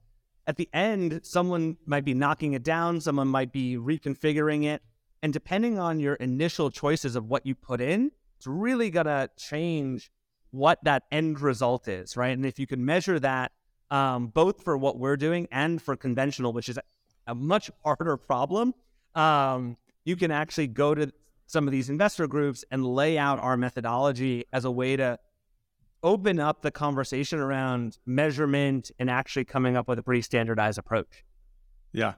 At 0.48 0.56
the 0.56 0.70
end, 0.72 1.20
someone 1.24 1.76
might 1.86 2.06
be 2.06 2.14
knocking 2.14 2.54
it 2.54 2.64
down, 2.64 3.02
someone 3.02 3.28
might 3.28 3.52
be 3.52 3.76
reconfiguring 3.76 4.64
it. 4.64 4.82
And 5.24 5.34
depending 5.34 5.80
on 5.80 6.00
your 6.00 6.16
initial 6.16 6.70
choices 6.70 7.16
of 7.16 7.26
what 7.26 7.46
you 7.46 7.56
put 7.56 7.82
in, 7.82 8.12
it's 8.38 8.48
really 8.48 8.90
going 8.90 9.08
to 9.08 9.30
change 9.38 10.12
what 10.52 10.84
that 10.84 11.04
end 11.12 11.42
result 11.42 11.88
is, 11.88 12.16
right? 12.16 12.38
And 12.38 12.46
if 12.46 12.60
you 12.60 12.68
can 12.68 12.86
measure 12.86 13.20
that 13.20 13.52
um, 13.90 14.28
both 14.28 14.64
for 14.64 14.78
what 14.78 14.98
we're 14.98 15.18
doing 15.18 15.48
and 15.52 15.82
for 15.82 15.96
conventional, 15.96 16.54
which 16.54 16.70
is 16.70 16.80
a 17.26 17.36
much 17.36 17.72
harder 17.84 18.18
problem, 18.18 18.74
um, 19.16 19.78
you 20.06 20.16
can 20.16 20.32
actually 20.32 20.68
go 20.68 20.94
to 20.94 21.12
some 21.48 21.68
of 21.68 21.72
these 21.72 21.90
investor 21.90 22.28
groups 22.28 22.64
and 22.72 22.86
lay 22.86 23.18
out 23.18 23.40
our 23.40 23.58
methodology 23.58 24.46
as 24.54 24.66
a 24.66 24.72
way 24.72 24.96
to 24.96 25.18
open 26.04 26.40
up 26.40 26.62
the 26.62 26.72
conversation 26.72 27.40
around 27.40 27.98
measurement 28.06 28.92
and 29.00 29.10
actually 29.10 29.46
coming 29.46 29.76
up 29.76 29.88
with 29.88 29.98
a 29.98 30.04
pretty 30.04 30.22
standardized 30.22 30.78
approach. 30.78 31.26
Yeah. 31.92 32.14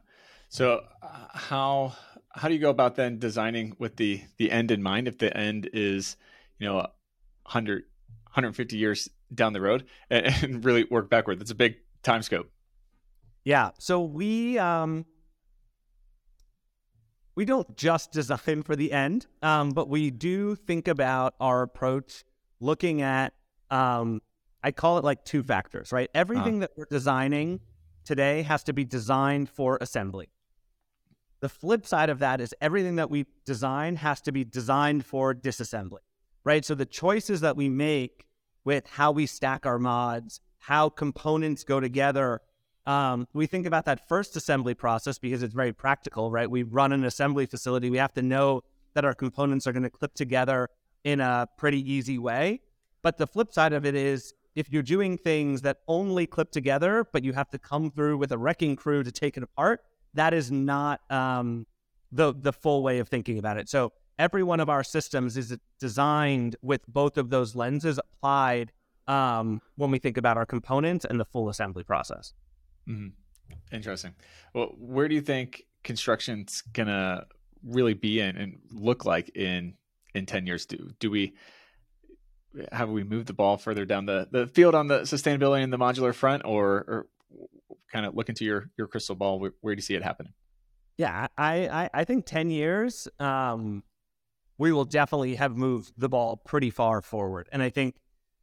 So 0.49 0.81
uh, 1.01 1.07
how 1.33 1.93
how 2.33 2.47
do 2.47 2.53
you 2.53 2.59
go 2.59 2.69
about 2.69 2.95
then 2.95 3.19
designing 3.19 3.75
with 3.79 3.95
the 3.95 4.21
the 4.37 4.51
end 4.51 4.71
in 4.71 4.83
mind 4.83 5.07
if 5.07 5.17
the 5.17 5.35
end 5.35 5.69
is 5.73 6.15
you 6.59 6.67
know 6.67 6.75
100 6.75 7.83
150 8.25 8.77
years 8.77 9.09
down 9.33 9.53
the 9.53 9.61
road 9.61 9.85
and, 10.09 10.27
and 10.43 10.65
really 10.65 10.85
work 10.85 11.09
backward? 11.09 11.39
That's 11.39 11.51
a 11.51 11.55
big 11.55 11.77
time 12.03 12.21
scope. 12.21 12.49
Yeah. 13.43 13.71
So 13.79 14.01
we 14.01 14.57
um 14.57 15.05
we 17.35 17.45
don't 17.45 17.77
just 17.77 18.11
design 18.11 18.63
for 18.63 18.75
the 18.75 18.91
end 18.91 19.25
um, 19.41 19.71
but 19.71 19.87
we 19.87 20.11
do 20.11 20.55
think 20.55 20.89
about 20.89 21.35
our 21.39 21.61
approach 21.61 22.25
looking 22.59 23.01
at 23.01 23.33
um, 23.71 24.19
i 24.61 24.71
call 24.71 24.97
it 24.97 25.05
like 25.05 25.23
two 25.23 25.41
factors 25.41 25.93
right? 25.93 26.09
Everything 26.13 26.55
uh-huh. 26.55 26.59
that 26.59 26.71
we're 26.75 26.87
designing 26.89 27.61
today 28.03 28.41
has 28.41 28.63
to 28.63 28.73
be 28.73 28.83
designed 28.83 29.49
for 29.49 29.77
assembly 29.79 30.27
the 31.41 31.49
flip 31.49 31.85
side 31.85 32.09
of 32.09 32.19
that 32.19 32.41
is 32.41 32.53
everything 32.61 32.95
that 32.97 33.09
we 33.09 33.25
design 33.45 33.95
has 33.97 34.21
to 34.21 34.31
be 34.31 34.43
designed 34.43 35.05
for 35.05 35.33
disassembly, 35.33 35.99
right? 36.43 36.65
So 36.65 36.75
the 36.75 36.85
choices 36.85 37.41
that 37.41 37.55
we 37.55 37.69
make 37.69 38.25
with 38.65 38.87
how 38.87 39.11
we 39.11 39.25
stack 39.25 39.65
our 39.65 39.79
mods, 39.79 40.41
how 40.57 40.89
components 40.89 41.63
go 41.63 41.79
together, 41.79 42.41
um, 42.85 43.27
we 43.33 43.45
think 43.45 43.65
about 43.65 43.85
that 43.85 44.07
first 44.07 44.35
assembly 44.35 44.73
process 44.73 45.19
because 45.19 45.43
it's 45.43 45.53
very 45.53 45.73
practical, 45.73 46.31
right? 46.31 46.49
We 46.49 46.63
run 46.63 46.91
an 46.91 47.05
assembly 47.05 47.45
facility. 47.45 47.89
We 47.89 47.97
have 47.97 48.13
to 48.13 48.21
know 48.21 48.63
that 48.95 49.05
our 49.05 49.13
components 49.13 49.67
are 49.67 49.71
going 49.71 49.83
to 49.83 49.89
clip 49.89 50.13
together 50.15 50.69
in 51.03 51.21
a 51.21 51.47
pretty 51.57 51.79
easy 51.89 52.17
way. 52.17 52.61
But 53.01 53.17
the 53.17 53.27
flip 53.27 53.53
side 53.53 53.73
of 53.73 53.85
it 53.85 53.95
is 53.95 54.33
if 54.55 54.71
you're 54.71 54.83
doing 54.83 55.17
things 55.17 55.61
that 55.61 55.77
only 55.87 56.25
clip 56.25 56.51
together, 56.51 57.07
but 57.13 57.23
you 57.23 57.33
have 57.33 57.49
to 57.51 57.59
come 57.59 57.91
through 57.91 58.17
with 58.17 58.31
a 58.31 58.37
wrecking 58.37 58.75
crew 58.75 59.03
to 59.03 59.11
take 59.11 59.37
it 59.37 59.43
apart, 59.43 59.81
that 60.13 60.33
is 60.33 60.51
not 60.51 61.01
um, 61.09 61.65
the 62.11 62.33
the 62.33 62.53
full 62.53 62.83
way 62.83 62.99
of 62.99 63.07
thinking 63.09 63.37
about 63.37 63.57
it. 63.57 63.69
So 63.69 63.93
every 64.17 64.43
one 64.43 64.59
of 64.59 64.69
our 64.69 64.83
systems 64.83 65.37
is 65.37 65.57
designed 65.79 66.55
with 66.61 66.85
both 66.87 67.17
of 67.17 67.29
those 67.29 67.55
lenses 67.55 67.99
applied 67.99 68.71
um, 69.07 69.61
when 69.75 69.91
we 69.91 69.99
think 69.99 70.17
about 70.17 70.37
our 70.37 70.45
components 70.45 71.05
and 71.05 71.19
the 71.19 71.25
full 71.25 71.49
assembly 71.49 71.83
process. 71.83 72.33
Mm-hmm. 72.87 73.09
Interesting. 73.71 74.13
Well, 74.53 74.75
where 74.77 75.07
do 75.07 75.15
you 75.15 75.21
think 75.21 75.65
construction's 75.83 76.61
gonna 76.73 77.25
really 77.63 77.93
be 77.93 78.19
in 78.19 78.37
and 78.37 78.59
look 78.71 79.05
like 79.05 79.35
in 79.35 79.75
in 80.13 80.25
ten 80.25 80.45
years? 80.45 80.65
Do 80.65 80.91
do 80.99 81.09
we 81.09 81.33
have 82.71 82.89
we 82.89 83.03
moved 83.03 83.27
the 83.27 83.33
ball 83.33 83.57
further 83.57 83.85
down 83.85 84.05
the, 84.05 84.27
the 84.31 84.47
field 84.47 84.75
on 84.75 84.87
the 84.87 85.01
sustainability 85.01 85.63
and 85.63 85.71
the 85.71 85.77
modular 85.77 86.13
front, 86.13 86.43
or, 86.45 86.65
or 86.67 87.07
kind 87.91 88.05
of 88.05 88.15
look 88.15 88.29
into 88.29 88.45
your 88.45 88.69
your 88.77 88.87
crystal 88.87 89.15
ball, 89.15 89.39
where, 89.39 89.51
where 89.61 89.75
do 89.75 89.79
you 89.79 89.83
see 89.83 89.95
it 89.95 90.03
happening? 90.03 90.33
Yeah, 90.97 91.27
I 91.37 91.67
I, 91.67 91.89
I 91.93 92.03
think 92.03 92.25
ten 92.25 92.49
years, 92.49 93.07
um, 93.19 93.83
we 94.57 94.71
will 94.71 94.85
definitely 94.85 95.35
have 95.35 95.55
moved 95.55 95.93
the 95.97 96.09
ball 96.09 96.37
pretty 96.37 96.69
far 96.69 97.01
forward, 97.01 97.49
and 97.51 97.61
I 97.61 97.69
think 97.69 97.95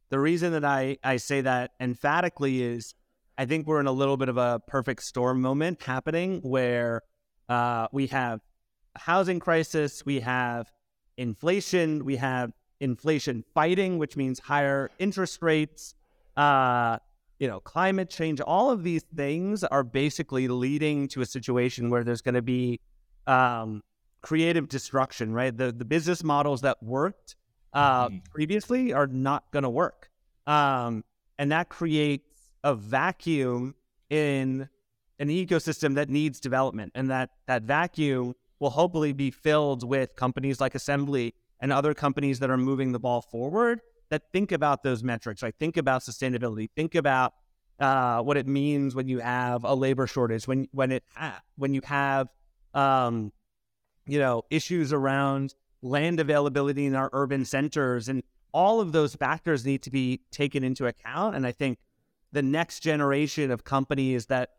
the 0.09 0.19
reason 0.19 0.53
that 0.53 0.65
I 0.65 0.97
I 1.03 1.17
say 1.17 1.41
that 1.41 1.71
emphatically 1.79 2.61
is 2.61 2.93
I 3.37 3.45
think 3.45 3.67
we're 3.67 3.79
in 3.79 3.87
a 3.87 3.91
little 3.91 4.17
bit 4.17 4.29
of 4.29 4.37
a 4.37 4.59
perfect 4.67 5.03
storm 5.03 5.41
moment 5.41 5.83
happening 5.83 6.39
where 6.41 7.03
uh, 7.47 7.87
we 7.91 8.07
have 8.07 8.41
a 8.95 8.99
housing 8.99 9.39
crisis, 9.39 10.05
we 10.05 10.21
have 10.21 10.71
inflation, 11.17 12.03
we 12.03 12.15
have 12.15 12.51
inflation 12.79 13.43
fighting, 13.53 13.99
which 13.99 14.17
means 14.17 14.39
higher 14.39 14.89
interest 14.97 15.41
rates, 15.41 15.93
uh, 16.35 16.97
you 17.39 17.47
know, 17.47 17.59
climate 17.59 18.09
change. 18.09 18.41
All 18.41 18.71
of 18.71 18.83
these 18.83 19.03
things 19.15 19.63
are 19.63 19.83
basically 19.83 20.47
leading 20.47 21.07
to 21.09 21.21
a 21.21 21.25
situation 21.25 21.89
where 21.89 22.03
there's 22.03 22.21
going 22.21 22.35
to 22.35 22.41
be 22.41 22.79
um, 23.27 23.83
creative 24.21 24.67
destruction, 24.67 25.33
right? 25.33 25.55
The 25.55 25.71
the 25.71 25.85
business 25.85 26.23
models 26.23 26.61
that 26.61 26.81
worked 26.81 27.35
uh, 27.73 28.07
mm-hmm. 28.07 28.17
previously 28.31 28.93
are 28.93 29.07
not 29.07 29.51
going 29.51 29.63
to 29.63 29.69
work, 29.69 30.09
um, 30.47 31.03
and 31.37 31.51
that 31.51 31.69
creates 31.69 32.49
a 32.63 32.73
vacuum 32.73 33.75
in 34.09 34.67
an 35.19 35.29
ecosystem 35.29 35.95
that 35.95 36.09
needs 36.09 36.39
development, 36.39 36.91
and 36.95 37.09
that 37.11 37.29
that 37.47 37.63
vacuum 37.63 38.33
will 38.59 38.71
hopefully 38.71 39.13
be 39.13 39.29
filled 39.29 39.87
with 39.87 40.15
companies 40.15 40.59
like 40.59 40.73
Assembly 40.73 41.35
and 41.59 41.71
other 41.71 41.93
companies 41.93 42.39
that 42.39 42.49
are 42.49 42.57
moving 42.57 42.91
the 42.91 42.99
ball 42.99 43.21
forward 43.21 43.81
that 44.09 44.23
think 44.31 44.51
about 44.51 44.83
those 44.83 45.03
metrics, 45.03 45.43
right? 45.43 45.55
Think 45.59 45.77
about 45.77 46.01
sustainability. 46.01 46.69
Think 46.75 46.95
about 46.95 47.33
uh, 47.79 48.21
what 48.21 48.37
it 48.37 48.47
means 48.47 48.95
when 48.95 49.07
you 49.07 49.19
have 49.19 49.63
a 49.63 49.73
labor 49.73 50.07
shortage, 50.07 50.47
when 50.47 50.67
when 50.71 50.91
it 50.91 51.03
when 51.55 51.73
you 51.73 51.81
have 51.83 52.27
um, 52.73 53.31
you 54.07 54.19
know 54.19 54.43
issues 54.49 54.93
around 54.93 55.53
land 55.81 56.19
availability 56.19 56.85
in 56.85 56.95
our 56.95 57.09
urban 57.13 57.45
centers, 57.45 58.09
and 58.09 58.23
all 58.53 58.81
of 58.81 58.91
those 58.91 59.15
factors 59.15 59.65
need 59.65 59.81
to 59.83 59.91
be 59.91 60.21
taken 60.31 60.63
into 60.63 60.87
account. 60.87 61.35
And 61.35 61.45
I 61.45 61.51
think 61.51 61.77
the 62.31 62.41
next 62.41 62.79
generation 62.79 63.51
of 63.51 63.63
companies 63.63 64.27
that 64.27 64.49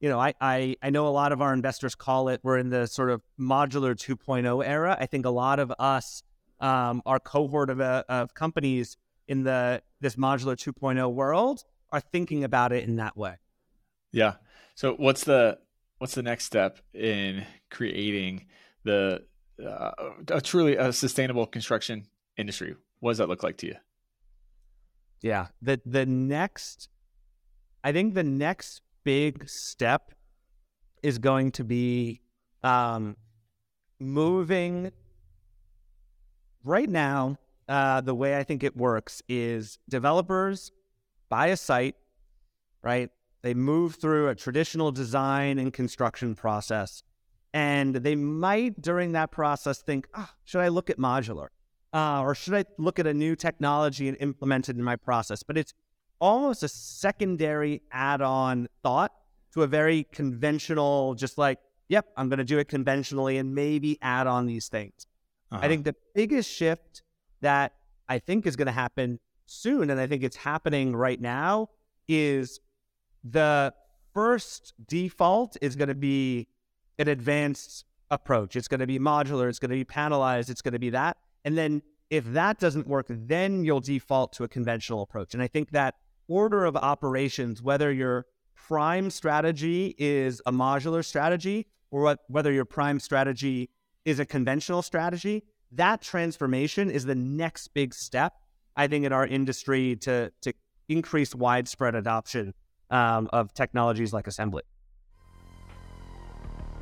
you 0.00 0.08
know, 0.08 0.20
I, 0.20 0.34
I, 0.40 0.76
I 0.82 0.90
know 0.90 1.06
a 1.06 1.10
lot 1.10 1.32
of 1.32 1.40
our 1.40 1.52
investors 1.52 1.94
call 1.94 2.28
it, 2.28 2.40
we're 2.42 2.58
in 2.58 2.70
the 2.70 2.86
sort 2.86 3.10
of 3.10 3.22
modular 3.40 3.94
2.0 3.94 4.66
era. 4.66 4.96
I 5.00 5.06
think 5.06 5.24
a 5.24 5.30
lot 5.30 5.58
of 5.58 5.72
us 5.78 6.22
um, 6.60 7.02
our 7.06 7.18
cohort 7.18 7.70
of, 7.70 7.80
uh, 7.80 8.04
of 8.08 8.34
companies 8.34 8.96
in 9.28 9.42
the 9.42 9.82
this 10.00 10.16
modular 10.16 10.56
2.0 10.56 11.12
world 11.12 11.64
are 11.90 12.00
thinking 12.00 12.44
about 12.44 12.72
it 12.72 12.84
in 12.84 12.96
that 12.96 13.16
way. 13.16 13.36
Yeah. 14.12 14.34
So 14.74 14.94
what's 14.94 15.24
the 15.24 15.58
what's 15.98 16.14
the 16.14 16.22
next 16.22 16.44
step 16.44 16.78
in 16.94 17.44
creating 17.70 18.46
the 18.84 19.24
uh, 19.64 19.90
a 20.28 20.40
truly 20.40 20.76
a 20.76 20.92
sustainable 20.92 21.46
construction 21.46 22.06
industry? 22.36 22.76
What 23.00 23.12
does 23.12 23.18
that 23.18 23.28
look 23.28 23.42
like 23.42 23.56
to 23.58 23.66
you? 23.66 23.74
Yeah. 25.22 25.48
The 25.62 25.80
the 25.84 26.06
next 26.06 26.88
I 27.82 27.92
think 27.92 28.14
the 28.14 28.24
next 28.24 28.82
big 29.04 29.48
step 29.48 30.12
is 31.02 31.18
going 31.18 31.52
to 31.52 31.64
be 31.64 32.20
um, 32.64 33.16
moving 34.00 34.90
right 36.66 36.88
now, 36.88 37.38
uh, 37.68 38.00
the 38.00 38.14
way 38.14 38.36
I 38.36 38.44
think 38.44 38.62
it 38.62 38.76
works 38.76 39.22
is 39.28 39.78
developers 39.88 40.72
buy 41.28 41.48
a 41.48 41.56
site, 41.56 41.96
right? 42.82 43.10
They 43.42 43.54
move 43.54 43.96
through 43.96 44.28
a 44.28 44.34
traditional 44.34 44.92
design 44.92 45.58
and 45.58 45.72
construction 45.72 46.34
process. 46.34 47.02
And 47.52 47.96
they 47.96 48.14
might, 48.14 48.80
during 48.80 49.12
that 49.12 49.30
process, 49.30 49.80
think, 49.80 50.08
oh, 50.14 50.28
should 50.44 50.60
I 50.60 50.68
look 50.68 50.90
at 50.90 50.98
modular? 50.98 51.48
Uh, 51.92 52.20
or 52.20 52.34
should 52.34 52.54
I 52.54 52.64
look 52.78 52.98
at 52.98 53.06
a 53.06 53.14
new 53.14 53.34
technology 53.34 54.08
and 54.08 54.16
implement 54.20 54.68
it 54.68 54.76
in 54.76 54.82
my 54.82 54.96
process? 54.96 55.42
But 55.42 55.56
it's 55.56 55.72
almost 56.20 56.62
a 56.62 56.68
secondary 56.68 57.82
add 57.90 58.20
on 58.20 58.68
thought 58.82 59.12
to 59.54 59.62
a 59.62 59.66
very 59.66 60.04
conventional, 60.12 61.14
just 61.14 61.38
like, 61.38 61.58
yep, 61.88 62.06
I'm 62.16 62.28
going 62.28 62.38
to 62.38 62.44
do 62.44 62.58
it 62.58 62.68
conventionally 62.68 63.38
and 63.38 63.54
maybe 63.54 63.98
add 64.02 64.26
on 64.26 64.46
these 64.46 64.68
things. 64.68 65.06
Uh-huh. 65.50 65.64
I 65.64 65.68
think 65.68 65.84
the 65.84 65.94
biggest 66.14 66.50
shift 66.50 67.02
that 67.40 67.74
I 68.08 68.18
think 68.18 68.46
is 68.46 68.56
going 68.56 68.66
to 68.66 68.72
happen 68.72 69.18
soon, 69.46 69.90
and 69.90 70.00
I 70.00 70.06
think 70.06 70.22
it's 70.22 70.36
happening 70.36 70.94
right 70.94 71.20
now, 71.20 71.70
is 72.08 72.60
the 73.22 73.72
first 74.12 74.74
default 74.86 75.56
is 75.60 75.76
going 75.76 75.88
to 75.88 75.94
be 75.94 76.48
an 76.98 77.08
advanced 77.08 77.84
approach. 78.10 78.56
It's 78.56 78.68
going 78.68 78.80
to 78.80 78.86
be 78.86 78.98
modular, 78.98 79.48
it's 79.48 79.58
going 79.58 79.70
to 79.70 79.76
be 79.76 79.84
panelized, 79.84 80.50
it's 80.50 80.62
going 80.62 80.72
to 80.72 80.78
be 80.78 80.90
that. 80.90 81.16
And 81.44 81.56
then 81.56 81.82
if 82.10 82.24
that 82.32 82.58
doesn't 82.58 82.86
work, 82.86 83.06
then 83.08 83.64
you'll 83.64 83.80
default 83.80 84.32
to 84.34 84.44
a 84.44 84.48
conventional 84.48 85.02
approach. 85.02 85.34
And 85.34 85.42
I 85.42 85.48
think 85.48 85.70
that 85.70 85.96
order 86.28 86.64
of 86.64 86.76
operations, 86.76 87.62
whether 87.62 87.92
your 87.92 88.26
prime 88.54 89.10
strategy 89.10 89.94
is 89.98 90.40
a 90.46 90.52
modular 90.52 91.04
strategy 91.04 91.66
or 91.90 92.02
what, 92.02 92.20
whether 92.28 92.52
your 92.52 92.64
prime 92.64 93.00
strategy 93.00 93.70
is 94.06 94.18
a 94.20 94.24
conventional 94.24 94.80
strategy. 94.80 95.42
That 95.72 96.00
transformation 96.00 96.90
is 96.90 97.04
the 97.04 97.14
next 97.16 97.74
big 97.74 97.92
step, 97.92 98.32
I 98.76 98.86
think, 98.86 99.04
in 99.04 99.12
our 99.12 99.26
industry 99.26 99.96
to, 99.96 100.32
to 100.42 100.54
increase 100.88 101.34
widespread 101.34 101.94
adoption 101.94 102.54
um, 102.88 103.28
of 103.32 103.52
technologies 103.52 104.12
like 104.12 104.26
assembly. 104.28 104.62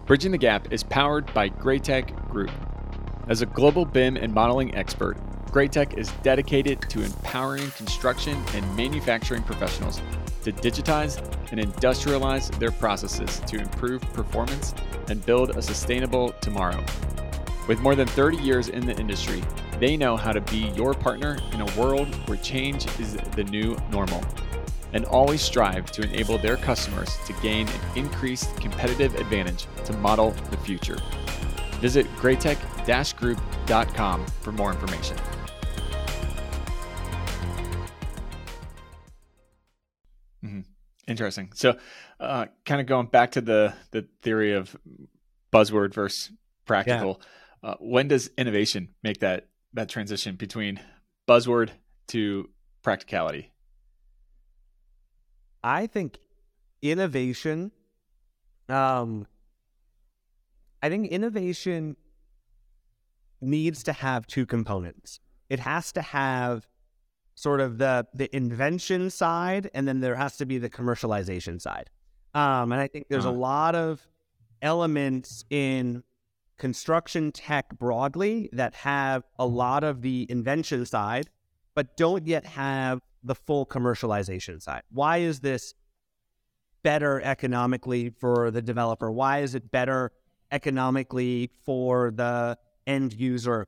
Bridging 0.07 0.33
the 0.33 0.39
Gap 0.39 0.71
is 0.71 0.85
powered 0.85 1.33
by 1.33 1.49
Graitec 1.49 2.31
Group. 2.31 2.51
As 3.27 3.41
a 3.41 3.47
global 3.47 3.87
BIM 3.87 4.19
and 4.19 4.35
modeling 4.35 4.75
expert, 4.75 5.17
Graitec 5.47 5.97
is 5.97 6.13
dedicated 6.23 6.83
to 6.91 7.03
empowering 7.03 7.71
construction 7.71 8.37
and 8.53 8.77
manufacturing 8.77 9.43
professionals 9.43 10.03
to 10.43 10.53
digitize 10.53 11.17
and 11.51 11.59
industrialize 11.59 12.51
their 12.59 12.71
processes 12.73 13.41
to 13.47 13.57
improve 13.57 14.03
performance 14.13 14.75
and 15.09 15.25
build 15.25 15.57
a 15.57 15.63
sustainable 15.63 16.33
tomorrow. 16.43 16.85
With 17.67 17.81
more 17.81 17.95
than 17.95 18.07
30 18.09 18.37
years 18.39 18.69
in 18.69 18.85
the 18.85 18.95
industry, 18.99 19.43
they 19.81 19.97
know 19.97 20.19
how 20.19 20.33
to 20.33 20.43
be 20.43 20.69
your 20.77 20.93
partner 20.93 21.39
in 21.53 21.63
a 21.63 21.81
world 21.81 22.15
where 22.29 22.37
change 22.37 22.87
is 23.01 23.15
the 23.37 23.45
new 23.45 23.75
normal 23.91 24.23
and 24.93 25.07
always 25.07 25.41
strive 25.41 25.91
to 25.93 26.03
enable 26.03 26.37
their 26.37 26.59
customers 26.59 27.17
to 27.27 27.33
gain 27.41 27.67
an 27.69 27.81
increased 27.97 28.55
competitive 28.57 29.15
advantage 29.15 29.67
to 29.87 29.95
model 29.95 30.33
the 30.51 30.59
future. 30.59 30.99
Visit 31.81 32.07
graitec-group.com 32.85 34.27
for 34.27 34.53
more 34.53 34.73
information. 34.73 35.17
Mm-hmm. 40.45 40.61
Interesting. 41.09 41.51
So, 41.55 41.77
uh, 42.21 42.47
kind 42.65 42.81
of 42.81 42.87
going 42.87 43.07
back 43.07 43.33
to 43.33 43.41
the 43.41 43.75
the 43.91 44.07
theory 44.23 44.53
of 44.53 44.77
buzzword 45.53 45.95
versus 45.95 46.31
practical. 46.67 47.21
Yeah 47.21 47.27
uh, 47.65 47.77
when 47.81 48.09
does 48.09 48.31
innovation 48.37 48.91
make 49.03 49.21
that 49.21 49.49
that 49.73 49.89
transition 49.89 50.37
between 50.37 50.79
buzzword 51.27 51.71
to 52.09 52.51
practicality? 52.83 53.51
I 55.63 55.87
think 55.87 56.19
innovation. 56.83 57.73
Um, 58.69 59.27
I 60.83 60.91
think 60.91 61.09
innovation 61.09 61.97
needs 63.45 63.83
to 63.85 63.93
have 63.93 64.27
two 64.27 64.47
components. 64.47 65.21
It 65.49 65.61
has 65.61 65.93
to 65.93 66.03
have 66.03 66.67
sort 67.35 67.61
of 67.61 67.79
the 67.79 68.07
the 68.15 68.35
invention 68.35 69.11
side, 69.11 69.71
and 69.75 69.87
then 69.87 70.01
there 70.01 70.15
has 70.15 70.37
to 70.39 70.47
be 70.47 70.59
the 70.59 70.71
commercialization 70.71 71.61
side. 71.61 71.91
Um, 72.35 72.73
and 72.73 72.81
I 72.81 72.89
think 72.89 73.07
there's 73.09 73.27
uh-huh. 73.27 73.35
a 73.35 73.39
lot 73.39 73.75
of 73.75 74.07
elements 74.63 75.45
in 75.51 76.03
construction 76.59 77.33
tech 77.33 77.79
broadly 77.79 78.49
that 78.53 78.75
have 78.75 79.25
a 79.39 79.47
lot 79.47 79.85
of 79.85 80.03
the 80.03 80.27
invention 80.31 80.87
side, 80.87 81.29
but 81.75 81.97
don't 81.97 82.27
yet 82.27 82.47
have 82.47 83.01
the 83.23 83.35
full 83.35 83.67
commercialization 83.67 84.63
side. 84.63 84.83
Why 84.91 85.19
is 85.19 85.41
this 85.41 85.75
better 86.83 87.21
economically 87.23 88.11
for 88.11 88.51
the 88.51 88.63
developer? 88.63 89.11
Why 89.11 89.41
is 89.41 89.55
it 89.55 89.71
better 89.71 90.13
economically 90.53 91.51
for 91.65 92.11
the 92.11 92.59
end 92.87 93.13
user? 93.13 93.67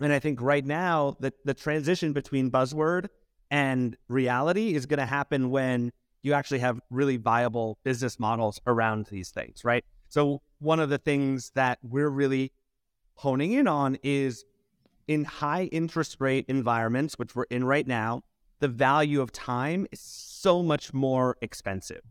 And 0.00 0.12
I 0.12 0.18
think 0.18 0.40
right 0.40 0.64
now 0.64 1.16
the, 1.20 1.32
the 1.44 1.54
transition 1.54 2.12
between 2.12 2.50
buzzword 2.50 3.08
and 3.50 3.96
reality 4.08 4.74
is 4.74 4.86
going 4.86 4.98
to 4.98 5.06
happen 5.06 5.50
when 5.50 5.92
you 6.22 6.32
actually 6.32 6.60
have 6.60 6.80
really 6.90 7.16
viable 7.16 7.78
business 7.84 8.18
models 8.18 8.60
around 8.66 9.06
these 9.06 9.30
things, 9.30 9.64
right? 9.64 9.84
So 10.08 10.42
one 10.58 10.80
of 10.80 10.88
the 10.88 10.98
things 10.98 11.50
that 11.54 11.78
we're 11.82 12.08
really 12.08 12.52
honing 13.14 13.52
in 13.52 13.66
on 13.66 13.98
is 14.02 14.44
in 15.08 15.24
high 15.24 15.64
interest 15.64 16.16
rate 16.20 16.44
environments, 16.48 17.18
which 17.18 17.34
we're 17.34 17.44
in 17.44 17.64
right 17.64 17.86
now, 17.86 18.22
the 18.60 18.68
value 18.68 19.20
of 19.20 19.32
time 19.32 19.86
is 19.90 20.00
so 20.00 20.62
much 20.62 20.94
more 20.94 21.36
expensive. 21.42 22.02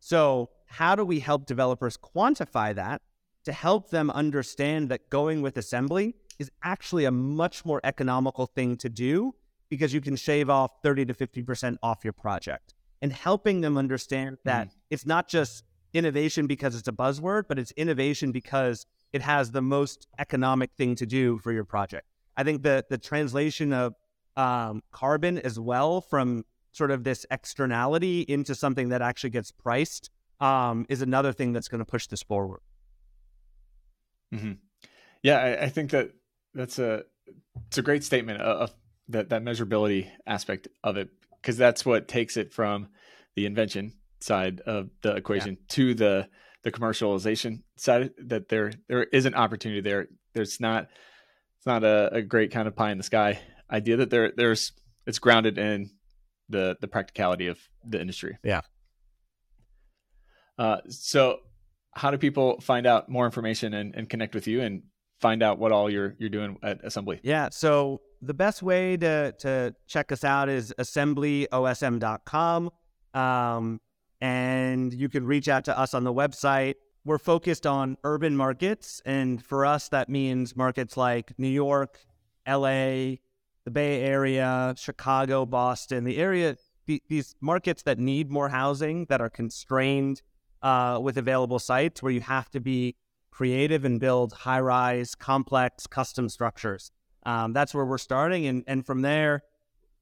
So, 0.00 0.50
how 0.66 0.96
do 0.96 1.04
we 1.04 1.20
help 1.20 1.46
developers 1.46 1.96
quantify 1.96 2.74
that 2.74 3.02
to 3.44 3.52
help 3.52 3.90
them 3.90 4.10
understand 4.10 4.88
that 4.90 5.10
going 5.10 5.42
with 5.42 5.56
assembly 5.56 6.14
is 6.38 6.50
actually 6.62 7.04
a 7.04 7.10
much 7.10 7.64
more 7.64 7.80
economical 7.84 8.46
thing 8.46 8.76
to 8.76 8.88
do 8.88 9.34
because 9.68 9.92
you 9.94 10.00
can 10.00 10.16
shave 10.16 10.50
off 10.50 10.70
30 10.82 11.06
to 11.06 11.14
50% 11.14 11.76
off 11.82 12.04
your 12.04 12.12
project 12.12 12.74
and 13.00 13.12
helping 13.12 13.60
them 13.60 13.76
understand 13.76 14.38
that 14.44 14.68
mm. 14.68 14.72
it's 14.90 15.06
not 15.06 15.28
just 15.28 15.64
innovation 15.92 16.46
because 16.46 16.74
it's 16.76 16.88
a 16.88 16.92
buzzword, 16.92 17.44
but 17.48 17.58
it's 17.58 17.72
innovation 17.72 18.32
because 18.32 18.86
it 19.12 19.22
has 19.22 19.50
the 19.50 19.62
most 19.62 20.06
economic 20.18 20.70
thing 20.76 20.94
to 20.96 21.06
do 21.06 21.38
for 21.38 21.52
your 21.52 21.64
project. 21.64 22.06
I 22.36 22.44
think 22.44 22.62
the 22.62 22.84
the 22.88 22.96
translation 22.96 23.72
of 23.72 23.94
um, 24.36 24.82
carbon 24.90 25.38
as 25.38 25.60
well 25.60 26.00
from 26.00 26.44
sort 26.72 26.90
of 26.90 27.04
this 27.04 27.26
externality 27.30 28.22
into 28.22 28.54
something 28.54 28.88
that 28.88 29.02
actually 29.02 29.30
gets 29.30 29.50
priced 29.50 30.08
um, 30.40 30.86
is 30.88 31.02
another 31.02 31.32
thing 31.32 31.52
that's 31.52 31.68
going 31.68 31.80
to 31.80 31.84
push 31.84 32.06
this 32.06 32.22
forward. 32.22 32.60
Mm-hmm. 34.32 34.52
Yeah, 35.22 35.38
I, 35.38 35.64
I, 35.64 35.68
think 35.68 35.90
that 35.90 36.10
that's 36.54 36.78
a 36.78 37.04
it's 37.66 37.78
a 37.78 37.82
great 37.82 38.02
statement 38.02 38.40
of 38.40 38.72
that 39.08 39.28
that 39.30 39.42
measurability 39.42 40.08
aspect 40.26 40.68
of 40.82 40.96
it 40.96 41.10
because 41.40 41.56
that's 41.56 41.84
what 41.84 42.08
takes 42.08 42.36
it 42.36 42.52
from 42.52 42.88
the 43.36 43.46
invention 43.46 43.94
side 44.20 44.60
of 44.60 44.90
the 45.02 45.14
equation 45.14 45.54
yeah. 45.60 45.66
to 45.68 45.94
the 45.94 46.28
the 46.62 46.72
commercialization 46.72 47.62
side 47.76 48.10
that 48.18 48.48
there 48.48 48.72
there 48.88 49.04
is 49.04 49.26
an 49.26 49.34
opportunity 49.34 49.80
there 49.80 50.08
there's 50.34 50.60
not 50.60 50.88
it's 51.56 51.66
not 51.66 51.84
a, 51.84 52.14
a 52.14 52.22
great 52.22 52.52
kind 52.52 52.68
of 52.68 52.76
pie 52.76 52.90
in 52.90 52.98
the 52.98 53.04
sky 53.04 53.38
idea 53.70 53.96
that 53.96 54.10
there 54.10 54.32
there's 54.36 54.72
it's 55.06 55.18
grounded 55.18 55.58
in 55.58 55.90
the 56.48 56.76
the 56.80 56.88
practicality 56.88 57.48
of 57.48 57.58
the 57.84 58.00
industry 58.00 58.38
yeah 58.44 58.60
uh, 60.58 60.78
so 60.88 61.38
how 61.94 62.10
do 62.10 62.18
people 62.18 62.60
find 62.60 62.86
out 62.86 63.08
more 63.08 63.24
information 63.24 63.74
and, 63.74 63.94
and 63.94 64.08
connect 64.08 64.34
with 64.34 64.46
you 64.46 64.60
and 64.60 64.82
find 65.20 65.42
out 65.42 65.58
what 65.58 65.72
all 65.72 65.88
you're 65.88 66.14
you're 66.18 66.30
doing 66.30 66.58
at 66.62 66.84
assembly 66.84 67.20
yeah 67.22 67.48
so 67.50 68.00
the 68.20 68.34
best 68.34 68.62
way 68.62 68.96
to 68.96 69.32
to 69.38 69.74
check 69.86 70.10
us 70.12 70.24
out 70.24 70.48
is 70.48 70.74
assemblyosm.com 70.78 72.70
um, 73.14 73.80
and 74.20 74.94
you 74.94 75.08
can 75.08 75.26
reach 75.26 75.48
out 75.48 75.64
to 75.64 75.78
us 75.78 75.94
on 75.94 76.04
the 76.04 76.14
website. 76.14 76.74
We're 77.04 77.18
focused 77.18 77.66
on 77.66 77.96
urban 78.04 78.36
markets. 78.36 79.02
And 79.04 79.44
for 79.44 79.66
us, 79.66 79.88
that 79.88 80.08
means 80.08 80.54
markets 80.54 80.96
like 80.96 81.32
New 81.38 81.48
York, 81.48 81.98
LA, 82.46 83.18
the 83.64 83.70
Bay 83.72 84.02
Area, 84.02 84.74
Chicago, 84.78 85.44
Boston, 85.44 86.04
the 86.04 86.18
area, 86.18 86.56
these 86.86 87.34
markets 87.40 87.82
that 87.82 87.98
need 87.98 88.30
more 88.30 88.48
housing, 88.48 89.06
that 89.06 89.20
are 89.20 89.30
constrained 89.30 90.22
uh, 90.62 90.98
with 91.02 91.18
available 91.18 91.58
sites, 91.58 92.02
where 92.02 92.12
you 92.12 92.20
have 92.20 92.50
to 92.50 92.60
be 92.60 92.96
creative 93.30 93.84
and 93.84 93.98
build 93.98 94.32
high 94.32 94.60
rise, 94.60 95.14
complex, 95.14 95.86
custom 95.86 96.28
structures. 96.28 96.90
Um, 97.24 97.52
that's 97.52 97.74
where 97.74 97.84
we're 97.84 97.98
starting. 97.98 98.46
And, 98.46 98.64
and 98.66 98.84
from 98.84 99.02
there, 99.02 99.42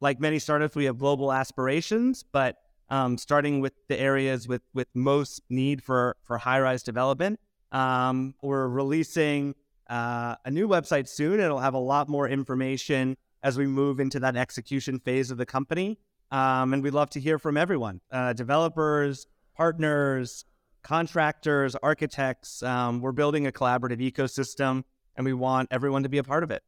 like 0.00 0.20
many 0.20 0.38
startups, 0.38 0.74
we 0.74 0.86
have 0.86 0.98
global 0.98 1.32
aspirations, 1.32 2.22
but 2.22 2.56
um, 2.88 3.16
starting 3.16 3.60
with 3.60 3.72
the 3.88 3.98
areas 3.98 4.48
with, 4.48 4.62
with 4.74 4.88
most 4.94 5.42
need 5.48 5.82
for, 5.82 6.16
for 6.24 6.38
high 6.38 6.60
rise 6.60 6.82
development. 6.82 7.38
Um, 7.70 8.34
we're 8.42 8.68
releasing 8.68 9.54
uh, 9.88 10.34
a 10.44 10.50
new 10.50 10.66
website 10.66 11.08
soon. 11.08 11.38
It'll 11.38 11.60
have 11.60 11.74
a 11.74 11.78
lot 11.78 12.08
more 12.08 12.28
information 12.28 13.16
as 13.42 13.56
we 13.56 13.66
move 13.66 14.00
into 14.00 14.18
that 14.20 14.36
execution 14.36 14.98
phase 14.98 15.30
of 15.30 15.38
the 15.38 15.46
company. 15.46 15.98
Um, 16.32 16.74
and 16.74 16.82
we'd 16.82 16.94
love 16.94 17.10
to 17.10 17.20
hear 17.20 17.38
from 17.38 17.56
everyone 17.56 18.00
uh, 18.10 18.32
developers, 18.32 19.26
partners, 19.56 20.44
contractors, 20.82 21.74
architects. 21.76 22.62
Um, 22.62 23.00
we're 23.00 23.12
building 23.12 23.46
a 23.46 23.52
collaborative 23.52 24.00
ecosystem 24.00 24.84
and 25.16 25.24
we 25.24 25.32
want 25.32 25.68
everyone 25.70 26.02
to 26.02 26.08
be 26.08 26.18
a 26.18 26.24
part 26.24 26.42
of 26.42 26.50
it. 26.50 26.62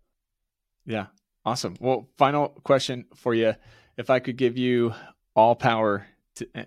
Yeah, 0.85 1.07
awesome. 1.45 1.77
Well, 1.81 2.09
final 2.19 2.49
question 2.49 3.07
for 3.15 3.35
you. 3.35 3.55
If 3.97 4.11
I 4.11 4.19
could 4.19 4.37
give 4.37 4.57
you 4.57 4.95
all 5.35 5.55
power 5.55 6.07
to 6.37 6.49
eh, 6.55 6.65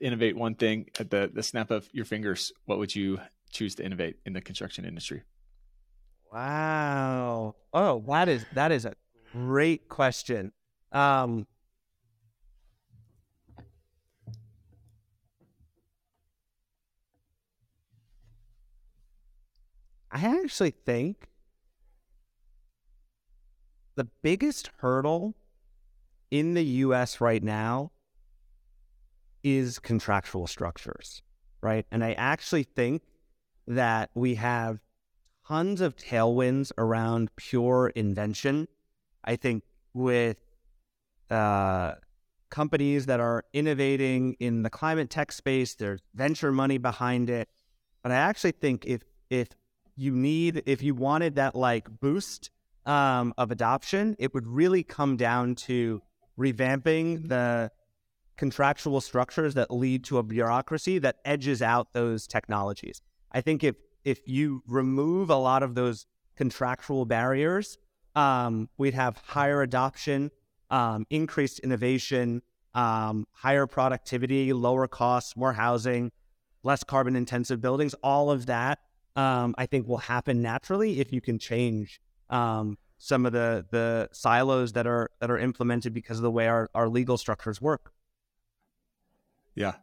innovate 0.00 0.36
one 0.36 0.54
thing 0.54 0.86
at 0.98 1.10
the, 1.10 1.30
the 1.32 1.42
snap 1.42 1.70
of 1.70 1.88
your 1.92 2.04
fingers, 2.04 2.52
what 2.66 2.78
would 2.78 2.94
you 2.94 3.20
choose 3.50 3.74
to 3.76 3.84
innovate 3.84 4.16
in 4.26 4.32
the 4.32 4.40
construction 4.40 4.84
industry? 4.84 5.22
Wow. 6.32 7.56
Oh, 7.72 8.04
that 8.06 8.28
is 8.28 8.44
that 8.52 8.70
is 8.70 8.84
a 8.84 8.94
great 9.32 9.88
question. 9.88 10.52
Um, 10.92 11.46
I 20.10 20.24
actually 20.42 20.70
think 20.70 21.28
the 23.96 24.04
biggest 24.22 24.70
hurdle 24.78 25.34
in 26.30 26.54
the 26.54 26.64
US 26.64 27.20
right 27.20 27.42
now 27.42 27.90
is 29.42 29.78
contractual 29.78 30.46
structures, 30.46 31.22
right? 31.60 31.86
And 31.90 32.04
I 32.04 32.12
actually 32.12 32.64
think 32.64 33.02
that 33.66 34.10
we 34.14 34.36
have 34.36 34.80
tons 35.46 35.80
of 35.80 35.96
tailwinds 35.96 36.72
around 36.78 37.34
pure 37.36 37.88
invention. 37.94 38.68
I 39.24 39.36
think 39.36 39.64
with 39.94 40.36
uh, 41.30 41.94
companies 42.50 43.06
that 43.06 43.20
are 43.20 43.44
innovating 43.52 44.34
in 44.40 44.62
the 44.62 44.70
climate 44.70 45.10
tech 45.10 45.32
space, 45.32 45.74
there's 45.74 46.00
venture 46.14 46.52
money 46.52 46.78
behind 46.78 47.30
it. 47.30 47.48
But 48.02 48.12
I 48.12 48.16
actually 48.16 48.52
think 48.52 48.84
if 48.86 49.02
if 49.28 49.48
you 49.98 50.12
need 50.12 50.62
if 50.64 50.82
you 50.82 50.94
wanted 50.94 51.34
that 51.34 51.54
like 51.54 51.88
boost 52.00 52.50
um, 52.86 53.34
of 53.36 53.50
adoption, 53.50 54.14
it 54.18 54.32
would 54.32 54.46
really 54.46 54.82
come 54.82 55.16
down 55.16 55.54
to 55.54 56.00
revamping 56.38 57.28
the 57.28 57.70
contractual 58.36 59.00
structures 59.00 59.54
that 59.54 59.70
lead 59.70 60.04
to 60.04 60.18
a 60.18 60.22
bureaucracy 60.22 60.98
that 61.00 61.16
edges 61.24 61.60
out 61.60 61.92
those 61.92 62.26
technologies. 62.26 63.02
I 63.32 63.40
think 63.40 63.64
if 63.64 63.76
if 64.04 64.20
you 64.26 64.62
remove 64.66 65.28
a 65.28 65.36
lot 65.36 65.62
of 65.62 65.74
those 65.74 66.06
contractual 66.36 67.04
barriers, 67.04 67.76
um, 68.14 68.68
we'd 68.78 68.94
have 68.94 69.16
higher 69.18 69.60
adoption, 69.62 70.30
um, 70.70 71.04
increased 71.10 71.58
innovation, 71.58 72.42
um, 72.74 73.26
higher 73.32 73.66
productivity, 73.66 74.52
lower 74.52 74.86
costs, 74.86 75.36
more 75.36 75.52
housing, 75.52 76.12
less 76.62 76.84
carbon 76.84 77.16
intensive 77.16 77.60
buildings. 77.60 77.94
All 78.02 78.30
of 78.30 78.46
that, 78.46 78.78
um, 79.18 79.56
I 79.58 79.66
think, 79.66 79.88
will 79.88 79.98
happen 79.98 80.40
naturally 80.42 81.00
if 81.00 81.12
you 81.12 81.20
can 81.20 81.40
change 81.40 82.00
um, 82.30 82.78
some 82.98 83.26
of 83.26 83.32
the 83.32 83.66
the 83.70 84.08
silos 84.12 84.74
that 84.74 84.86
are 84.86 85.10
that 85.20 85.28
are 85.28 85.38
implemented 85.38 85.92
because 85.92 86.18
of 86.18 86.22
the 86.22 86.30
way 86.30 86.46
our, 86.46 86.70
our 86.72 86.88
legal 86.88 87.18
structures 87.18 87.60
work. 87.60 87.92
Yeah, 89.56 89.74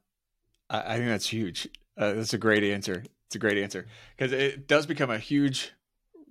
I, 0.70 0.94
I 0.94 0.98
think 0.98 1.10
that's 1.10 1.28
huge. 1.28 1.68
Uh, 1.98 2.14
that's 2.14 2.34
a 2.34 2.38
great 2.38 2.64
answer. 2.64 3.04
It's 3.28 3.36
a 3.36 3.40
great 3.40 3.58
answer 3.58 3.88
because 4.18 4.32
it 4.32 4.70
does 4.70 4.86
become 4.86 5.12
a 5.12 5.20
huge 5.20 5.74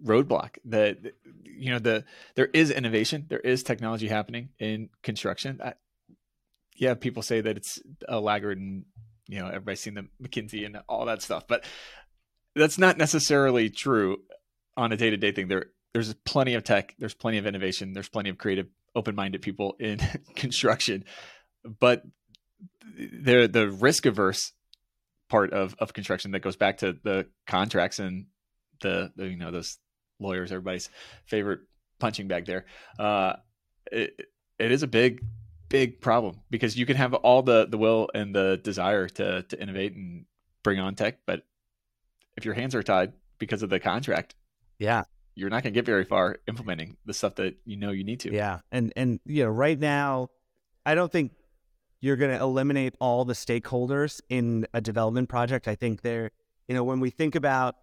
roadblock 0.02 0.56
that 0.64 0.98
you 1.44 1.70
know 1.70 1.78
the 1.78 2.04
there 2.36 2.48
is 2.52 2.70
innovation 2.70 3.26
there 3.28 3.38
is 3.40 3.62
technology 3.62 4.08
happening 4.08 4.48
in 4.58 4.90
construction 5.02 5.60
I, 5.64 5.74
yeah 6.76 6.94
people 6.94 7.22
say 7.22 7.40
that 7.40 7.56
it's 7.56 7.80
a 8.08 8.20
laggard 8.20 8.58
and 8.58 8.84
you 9.28 9.38
know 9.38 9.46
everybody's 9.46 9.80
seen 9.80 9.94
the 9.94 10.06
mckinsey 10.20 10.66
and 10.66 10.78
all 10.88 11.06
that 11.06 11.22
stuff 11.22 11.46
but 11.46 11.64
that's 12.54 12.78
not 12.78 12.98
necessarily 12.98 13.70
true 13.70 14.18
on 14.76 14.92
a 14.92 14.96
day-to-day 14.96 15.32
thing. 15.32 15.48
There 15.48 15.66
there's 15.92 16.12
plenty 16.24 16.54
of 16.54 16.64
tech 16.64 16.94
there's 16.98 17.14
plenty 17.14 17.38
of 17.38 17.46
innovation 17.46 17.92
there's 17.92 18.08
plenty 18.08 18.28
of 18.28 18.36
creative 18.36 18.66
open-minded 18.94 19.40
people 19.40 19.76
in 19.78 19.98
construction 20.34 21.04
but 21.80 22.02
the 22.96 23.48
the 23.50 23.70
risk 23.70 24.04
averse 24.04 24.52
part 25.28 25.52
of 25.52 25.74
of 25.78 25.92
construction 25.92 26.32
that 26.32 26.40
goes 26.40 26.56
back 26.56 26.78
to 26.78 26.96
the 27.02 27.26
contracts 27.46 27.98
and 27.98 28.26
the, 28.82 29.10
the 29.16 29.28
you 29.28 29.36
know 29.36 29.50
those 29.50 29.78
lawyers 30.20 30.52
everybody's 30.52 30.90
favorite 31.26 31.60
punching 31.98 32.28
bag 32.28 32.44
there. 32.44 32.66
Uh 32.98 33.34
it, 33.90 34.28
it 34.58 34.72
is 34.72 34.82
a 34.82 34.86
big 34.86 35.24
big 35.68 36.00
problem 36.00 36.40
because 36.50 36.76
you 36.76 36.86
can 36.86 36.96
have 36.96 37.14
all 37.14 37.42
the 37.42 37.66
the 37.66 37.78
will 37.78 38.10
and 38.14 38.34
the 38.34 38.60
desire 38.62 39.08
to 39.08 39.42
to 39.44 39.60
innovate 39.60 39.94
and 39.94 40.26
bring 40.62 40.78
on 40.78 40.94
tech 40.94 41.18
but 41.26 41.42
if 42.36 42.44
your 42.44 42.54
hands 42.54 42.74
are 42.74 42.82
tied 42.82 43.12
because 43.38 43.62
of 43.62 43.70
the 43.70 43.80
contract 43.80 44.34
yeah 44.78 45.02
you're 45.34 45.50
not 45.50 45.62
going 45.62 45.72
to 45.72 45.78
get 45.78 45.86
very 45.86 46.04
far 46.04 46.36
implementing 46.46 46.96
the 47.06 47.14
stuff 47.14 47.34
that 47.34 47.56
you 47.64 47.76
know 47.76 47.90
you 47.90 48.04
need 48.04 48.20
to 48.20 48.32
yeah 48.32 48.60
and 48.70 48.92
and 48.96 49.20
you 49.24 49.44
know 49.44 49.50
right 49.50 49.78
now 49.78 50.28
i 50.86 50.94
don't 50.94 51.10
think 51.10 51.32
you're 52.04 52.16
going 52.16 52.36
to 52.36 52.44
eliminate 52.44 52.94
all 53.00 53.24
the 53.24 53.32
stakeholders 53.32 54.20
in 54.28 54.66
a 54.74 54.80
development 54.82 55.26
project. 55.26 55.66
I 55.66 55.74
think 55.74 56.02
there, 56.02 56.32
you 56.68 56.74
know, 56.74 56.84
when 56.84 57.00
we 57.00 57.08
think 57.08 57.34
about 57.34 57.76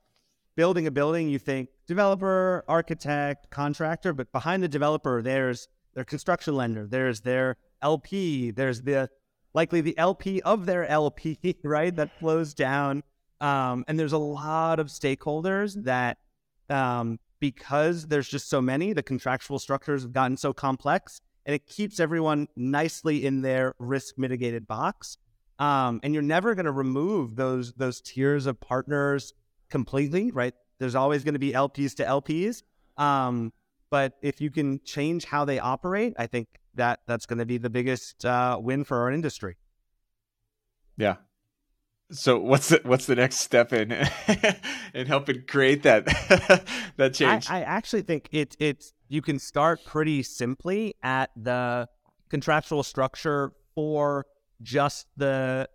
building 0.56 0.86
a 0.86 0.92
building, 0.92 1.28
you 1.28 1.40
think 1.40 1.70
developer, 1.88 2.64
architect, 2.68 3.50
contractor, 3.50 4.14
but 4.14 4.32
behind 4.32 4.62
the 4.62 4.68
developer, 4.68 5.24
there's 5.24 5.68
their 5.96 6.04
construction 6.04 6.56
lender, 6.56 6.86
there's 6.86 7.22
their 7.22 7.58
LP, 7.82 8.52
there's 8.52 8.84
the 8.84 9.10
likely 9.56 9.82
the 9.82 9.98
LP 9.98 10.40
of 10.44 10.68
their 10.68 10.86
LP, 10.86 11.58
right? 11.64 11.96
That 11.96 12.20
flows 12.20 12.54
down. 12.54 13.02
Um, 13.42 13.84
and 13.88 14.00
there's 14.00 14.14
a 14.14 14.18
lot 14.18 14.80
of 14.80 14.88
stakeholders 14.88 15.84
that, 15.84 16.20
um, 16.70 17.20
because 17.40 18.08
there's 18.08 18.30
just 18.30 18.50
so 18.50 18.62
many, 18.62 18.94
the 18.94 19.04
contractual 19.04 19.60
structures 19.60 20.04
have 20.04 20.14
gotten 20.14 20.38
so 20.38 20.54
complex 20.54 21.22
and 21.46 21.56
it 21.56 21.66
keeps 21.66 22.00
everyone 22.00 22.48
nicely 22.56 23.26
in 23.26 23.42
their 23.42 23.74
risk 23.80 24.18
mitigated 24.18 24.68
box. 24.68 25.18
Um, 25.60 26.00
and 26.04 26.14
you're 26.14 26.24
never 26.24 26.56
going 26.56 26.66
to 26.66 26.72
remove 26.72 27.36
those 27.36 27.74
those 27.74 28.02
tiers 28.02 28.46
of 28.46 28.60
partners 28.60 29.34
completely, 29.70 30.32
right? 30.32 30.54
There's 30.80 30.96
always 30.96 31.24
going 31.24 31.34
to 31.36 31.40
be 31.40 31.52
LPs 31.52 31.96
to 31.96 32.04
LPs. 32.04 32.64
Um, 32.98 33.54
but 33.90 34.14
if 34.22 34.42
you 34.42 34.50
can 34.50 34.80
change 34.84 35.26
how 35.26 35.46
they 35.46 35.60
operate, 35.60 36.14
I 36.18 36.26
think 36.28 36.48
that 36.76 37.02
that's 37.06 37.26
going 37.26 37.40
to 37.40 37.46
be 37.46 37.58
the 37.58 37.70
biggest 37.70 38.24
uh, 38.26 38.58
win 38.60 38.84
for 38.84 38.98
our 39.02 39.12
industry. 39.12 39.58
Yeah. 40.98 41.16
So 42.12 42.40
what's 42.40 42.70
the 42.70 42.82
what's 42.84 43.06
the 43.06 43.16
next 43.16 43.38
step 43.38 43.74
in 43.74 43.92
in 44.94 45.08
helping 45.08 45.44
create 45.48 45.84
that 45.84 46.06
that 46.98 47.14
change? 47.14 47.50
I, 47.50 47.60
I 47.60 47.62
actually 47.62 48.02
think 48.02 48.30
it 48.32 48.56
it's 48.60 48.94
you 49.08 49.22
can 49.22 49.40
start 49.40 49.84
pretty 49.86 50.24
simply 50.24 50.96
at 51.02 51.32
the 51.36 51.88
contractual 52.30 52.84
structure 52.84 53.54
for 53.76 54.26
just 54.62 55.08
the 55.18 55.70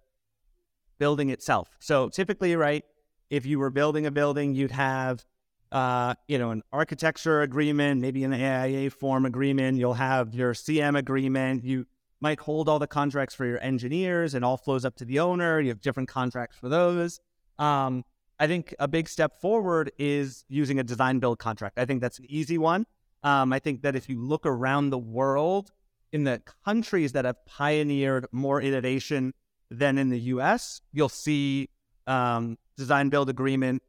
building 0.99 1.31
itself. 1.31 1.69
So 1.81 2.09
typically, 2.09 2.57
right, 2.57 2.85
if 3.31 3.47
you 3.47 3.59
were 3.59 3.71
building 3.71 4.07
a 4.07 4.11
building, 4.11 4.55
you'd 4.55 4.71
have 4.71 5.25
uh, 5.73 6.15
you 6.29 6.39
know, 6.39 6.51
an 6.53 6.63
architecture 6.73 7.43
agreement, 7.43 8.01
maybe 8.01 8.25
an 8.25 8.33
AIA 8.33 8.91
form 8.91 9.27
agreement. 9.27 9.79
You'll 9.79 9.95
have 9.95 10.35
your 10.35 10.55
CM 10.55 10.97
agreement. 10.97 11.65
You 11.65 11.87
might 12.21 12.41
hold 12.41 12.69
all 12.69 12.79
the 12.79 12.87
contracts 12.87 13.35
for 13.35 13.45
your 13.45 13.61
engineers 13.61 14.35
and 14.35 14.45
all 14.45 14.57
flows 14.57 14.85
up 14.85 14.97
to 14.97 15.05
the 15.05 15.19
owner. 15.19 15.61
You 15.61 15.69
have 15.69 15.81
different 15.81 16.09
contracts 16.09 16.57
for 16.57 16.69
those. 16.69 17.21
Um, 17.59 18.05
I 18.39 18.47
think 18.47 18.75
a 18.79 18.89
big 18.89 19.09
step 19.09 19.41
forward 19.41 19.93
is 19.99 20.45
using 20.49 20.79
a 20.79 20.85
design 20.85 21.19
build 21.19 21.39
contract. 21.39 21.79
I 21.79 21.85
think 21.85 22.01
that's 22.01 22.19
an 22.19 22.27
easy 22.29 22.59
one. 22.59 22.87
Um, 23.23 23.53
I 23.53 23.59
think 23.59 23.83
that 23.83 23.97
if 23.97 24.09
you 24.09 24.23
look 24.23 24.45
around 24.45 24.91
the 24.91 24.99
world 24.99 25.71
in 26.13 26.25
the 26.25 26.43
countries 26.65 27.13
that 27.13 27.25
have 27.25 27.45
pioneered 27.47 28.27
more 28.33 28.61
innovation 28.61 29.33
than 29.71 29.99
in 29.99 30.11
the 30.11 30.21
US, 30.21 30.81
you'll 30.93 31.09
see 31.09 31.69
um, 32.07 32.57
design 32.77 33.09
build 33.09 33.29
agreement 33.29 33.83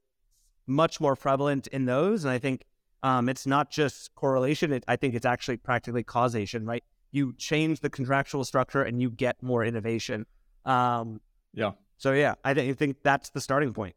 much 0.66 1.00
more 1.00 1.16
prevalent 1.16 1.68
in 1.68 1.86
those. 1.86 2.24
And 2.24 2.32
I 2.32 2.40
think 2.40 2.66
um, 3.04 3.30
it's 3.30 3.46
not 3.46 3.70
just 3.70 4.14
correlation. 4.16 4.74
It, 4.74 4.84
I 4.88 4.96
think 4.96 5.14
it's 5.14 5.26
actually 5.26 5.58
practically 5.58 6.04
causation, 6.04 6.66
right? 6.66 6.84
You 7.12 7.34
change 7.38 7.80
the 7.80 7.90
contractual 7.90 8.44
structure 8.44 8.84
and 8.84 9.02
you 9.02 9.10
get 9.10 9.42
more 9.42 9.64
innovation. 9.64 10.26
Um, 10.66 11.22
yeah. 11.54 11.72
So 11.98 12.14
yeah, 12.14 12.36
I, 12.44 12.54
th- 12.54 12.70
I 12.70 12.74
think 12.74 12.98
that's 13.04 13.30
the 13.30 13.42
starting 13.42 13.74
point. 13.74 13.96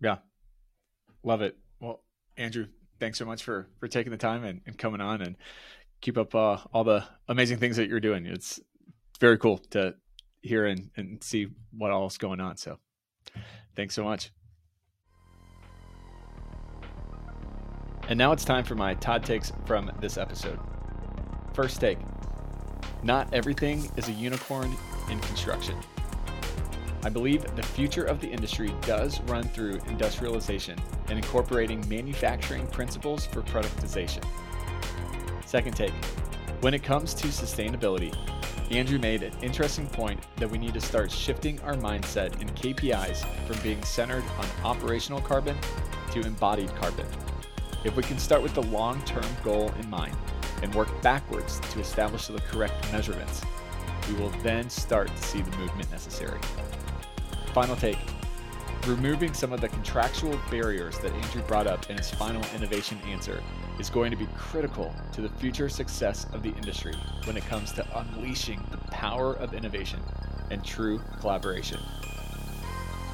Yeah. 0.00 0.16
Love 1.22 1.42
it. 1.42 1.56
Well, 1.80 2.02
Andrew, 2.36 2.66
thanks 2.98 3.18
so 3.18 3.24
much 3.24 3.42
for 3.42 3.68
for 3.78 3.88
taking 3.88 4.10
the 4.10 4.18
time 4.18 4.44
and, 4.44 4.60
and 4.66 4.76
coming 4.76 5.00
on 5.00 5.22
and 5.22 5.36
keep 6.00 6.18
up 6.18 6.34
uh, 6.34 6.58
all 6.72 6.84
the 6.84 7.04
amazing 7.28 7.58
things 7.58 7.76
that 7.76 7.88
you're 7.88 8.00
doing. 8.00 8.26
It's 8.26 8.60
very 9.20 9.38
cool 9.38 9.58
to 9.70 9.94
hear 10.42 10.66
and, 10.66 10.90
and 10.96 11.22
see 11.22 11.48
what 11.72 11.90
all 11.90 12.06
is 12.06 12.18
going 12.18 12.40
on. 12.40 12.56
So 12.56 12.78
thanks 13.76 13.94
so 13.94 14.04
much. 14.04 14.30
And 18.08 18.18
now 18.18 18.32
it's 18.32 18.44
time 18.44 18.64
for 18.64 18.74
my 18.74 18.94
Todd 18.94 19.24
takes 19.24 19.52
from 19.66 19.90
this 20.00 20.18
episode. 20.18 20.58
First 21.52 21.80
take 21.80 21.98
Not 23.02 23.32
everything 23.34 23.90
is 23.96 24.08
a 24.08 24.12
unicorn 24.12 24.76
in 25.10 25.18
construction. 25.20 25.76
I 27.02 27.08
believe 27.08 27.44
the 27.56 27.62
future 27.62 28.04
of 28.04 28.20
the 28.20 28.28
industry 28.28 28.72
does 28.82 29.20
run 29.22 29.42
through 29.42 29.80
industrialization 29.88 30.78
and 31.08 31.18
incorporating 31.18 31.86
manufacturing 31.88 32.66
principles 32.68 33.26
for 33.26 33.42
productization. 33.42 34.24
Second 35.44 35.74
take 35.74 35.92
When 36.60 36.72
it 36.72 36.84
comes 36.84 37.14
to 37.14 37.28
sustainability, 37.28 38.14
Andrew 38.70 39.00
made 39.00 39.24
an 39.24 39.32
interesting 39.42 39.88
point 39.88 40.20
that 40.36 40.48
we 40.48 40.56
need 40.56 40.74
to 40.74 40.80
start 40.80 41.10
shifting 41.10 41.58
our 41.62 41.74
mindset 41.74 42.40
and 42.40 42.54
KPIs 42.54 43.24
from 43.46 43.60
being 43.60 43.82
centered 43.82 44.22
on 44.38 44.46
operational 44.64 45.20
carbon 45.20 45.58
to 46.12 46.20
embodied 46.20 46.72
carbon. 46.76 47.06
If 47.84 47.96
we 47.96 48.04
can 48.04 48.18
start 48.18 48.40
with 48.40 48.54
the 48.54 48.62
long 48.62 49.02
term 49.02 49.26
goal 49.42 49.72
in 49.80 49.90
mind 49.90 50.14
and 50.62 50.74
work 50.74 50.88
backwards 51.02 51.60
to 51.60 51.80
establish 51.80 52.26
the 52.26 52.40
correct 52.40 52.90
measurements, 52.92 53.42
we 54.08 54.14
will 54.14 54.30
then 54.42 54.68
start 54.68 55.08
to 55.08 55.22
see 55.22 55.42
the 55.42 55.56
movement 55.56 55.90
necessary. 55.90 56.38
Final 57.52 57.76
take 57.76 57.98
removing 58.86 59.34
some 59.34 59.52
of 59.52 59.60
the 59.60 59.68
contractual 59.68 60.38
barriers 60.50 60.98
that 61.00 61.12
Andrew 61.12 61.42
brought 61.42 61.66
up 61.66 61.90
in 61.90 61.98
his 61.98 62.10
final 62.10 62.42
innovation 62.54 62.98
answer 63.06 63.42
is 63.78 63.90
going 63.90 64.10
to 64.10 64.16
be 64.16 64.26
critical 64.36 64.94
to 65.12 65.20
the 65.20 65.28
future 65.28 65.68
success 65.68 66.26
of 66.32 66.42
the 66.42 66.50
industry 66.50 66.94
when 67.24 67.36
it 67.36 67.44
comes 67.44 67.72
to 67.72 67.98
unleashing 67.98 68.62
the 68.70 68.78
power 68.90 69.34
of 69.34 69.54
innovation 69.54 70.00
and 70.50 70.64
true 70.64 71.00
collaboration. 71.20 71.78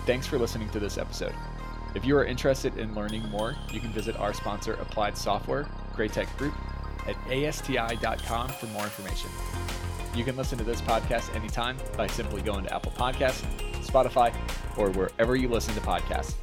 Thanks 0.07 0.27
for 0.27 0.39
listening 0.39 0.71
to 0.71 0.81
this 0.81 0.99
episode. 0.99 1.35
If 1.95 2.05
you 2.05 2.17
are 2.17 2.25
interested 2.25 2.79
in 2.79 2.95
learning 2.95 3.29
more, 3.29 3.57
you 3.73 3.81
can 3.81 3.91
visit 3.91 4.17
our 4.17 4.35
sponsor, 4.35 4.75
Applied 4.75 5.17
Software, 5.17 5.67
Tech 5.97 6.37
Group, 6.37 6.55
at 7.09 7.17
asti.com 7.31 8.49
for 8.49 8.67
more 8.67 8.85
information. 8.85 9.31
You 10.15 10.25
can 10.25 10.37
listen 10.37 10.57
to 10.59 10.65
this 10.65 10.81
podcast 10.81 11.35
anytime 11.37 11.77
by 11.97 12.07
simply 12.07 12.41
going 12.41 12.65
to 12.65 12.75
Apple 12.75 12.93
Podcasts, 12.93 13.45
Spotify, 13.85 14.35
or 14.77 14.91
wherever 14.91 15.37
you 15.37 15.49
listen 15.49 15.75
to 15.75 15.81
podcasts. 15.81 16.35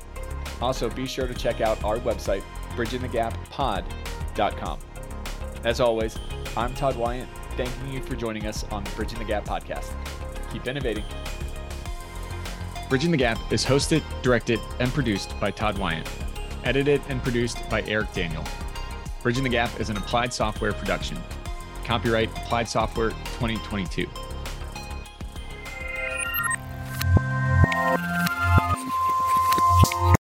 Also, 0.62 0.90
be 0.90 1.08
sure 1.08 1.28
to 1.28 1.34
check 1.34 1.60
out 1.60 1.84
our 1.84 1.98
website, 1.98 2.44
bridgingthegappod.com. 2.76 4.80
As 5.64 5.80
always, 5.80 6.18
I'm 6.56 6.74
Todd 6.76 6.96
Wyant, 6.96 7.30
thanking 7.58 7.92
you 7.92 8.04
for 8.04 8.16
joining 8.16 8.46
us 8.46 8.64
on 8.66 8.84
the 8.84 8.92
Bridging 8.92 9.18
the 9.18 9.26
Gap 9.26 9.46
podcast. 9.46 9.92
Keep 10.52 10.68
innovating. 10.68 11.04
Bridging 12.90 13.10
the 13.10 13.18
Gap 13.18 13.40
is 13.52 13.66
hosted, 13.66 14.04
directed, 14.22 14.60
and 14.80 14.94
produced 14.94 15.40
by 15.40 15.50
Todd 15.50 15.80
Wyant, 15.80 16.08
edited 16.64 17.02
and 17.10 17.24
produced 17.24 17.68
by 17.70 17.82
Eric 17.84 18.14
Daniel. 18.14 18.44
Bridging 19.24 19.44
the 19.44 19.50
Gap 19.50 19.80
is 19.80 19.90
an 19.90 19.96
applied 19.96 20.34
software 20.34 20.74
production. 20.74 21.18
Copyright 21.86 22.30
Applied 22.38 22.68
Software 22.68 23.12
2022. 23.12 24.06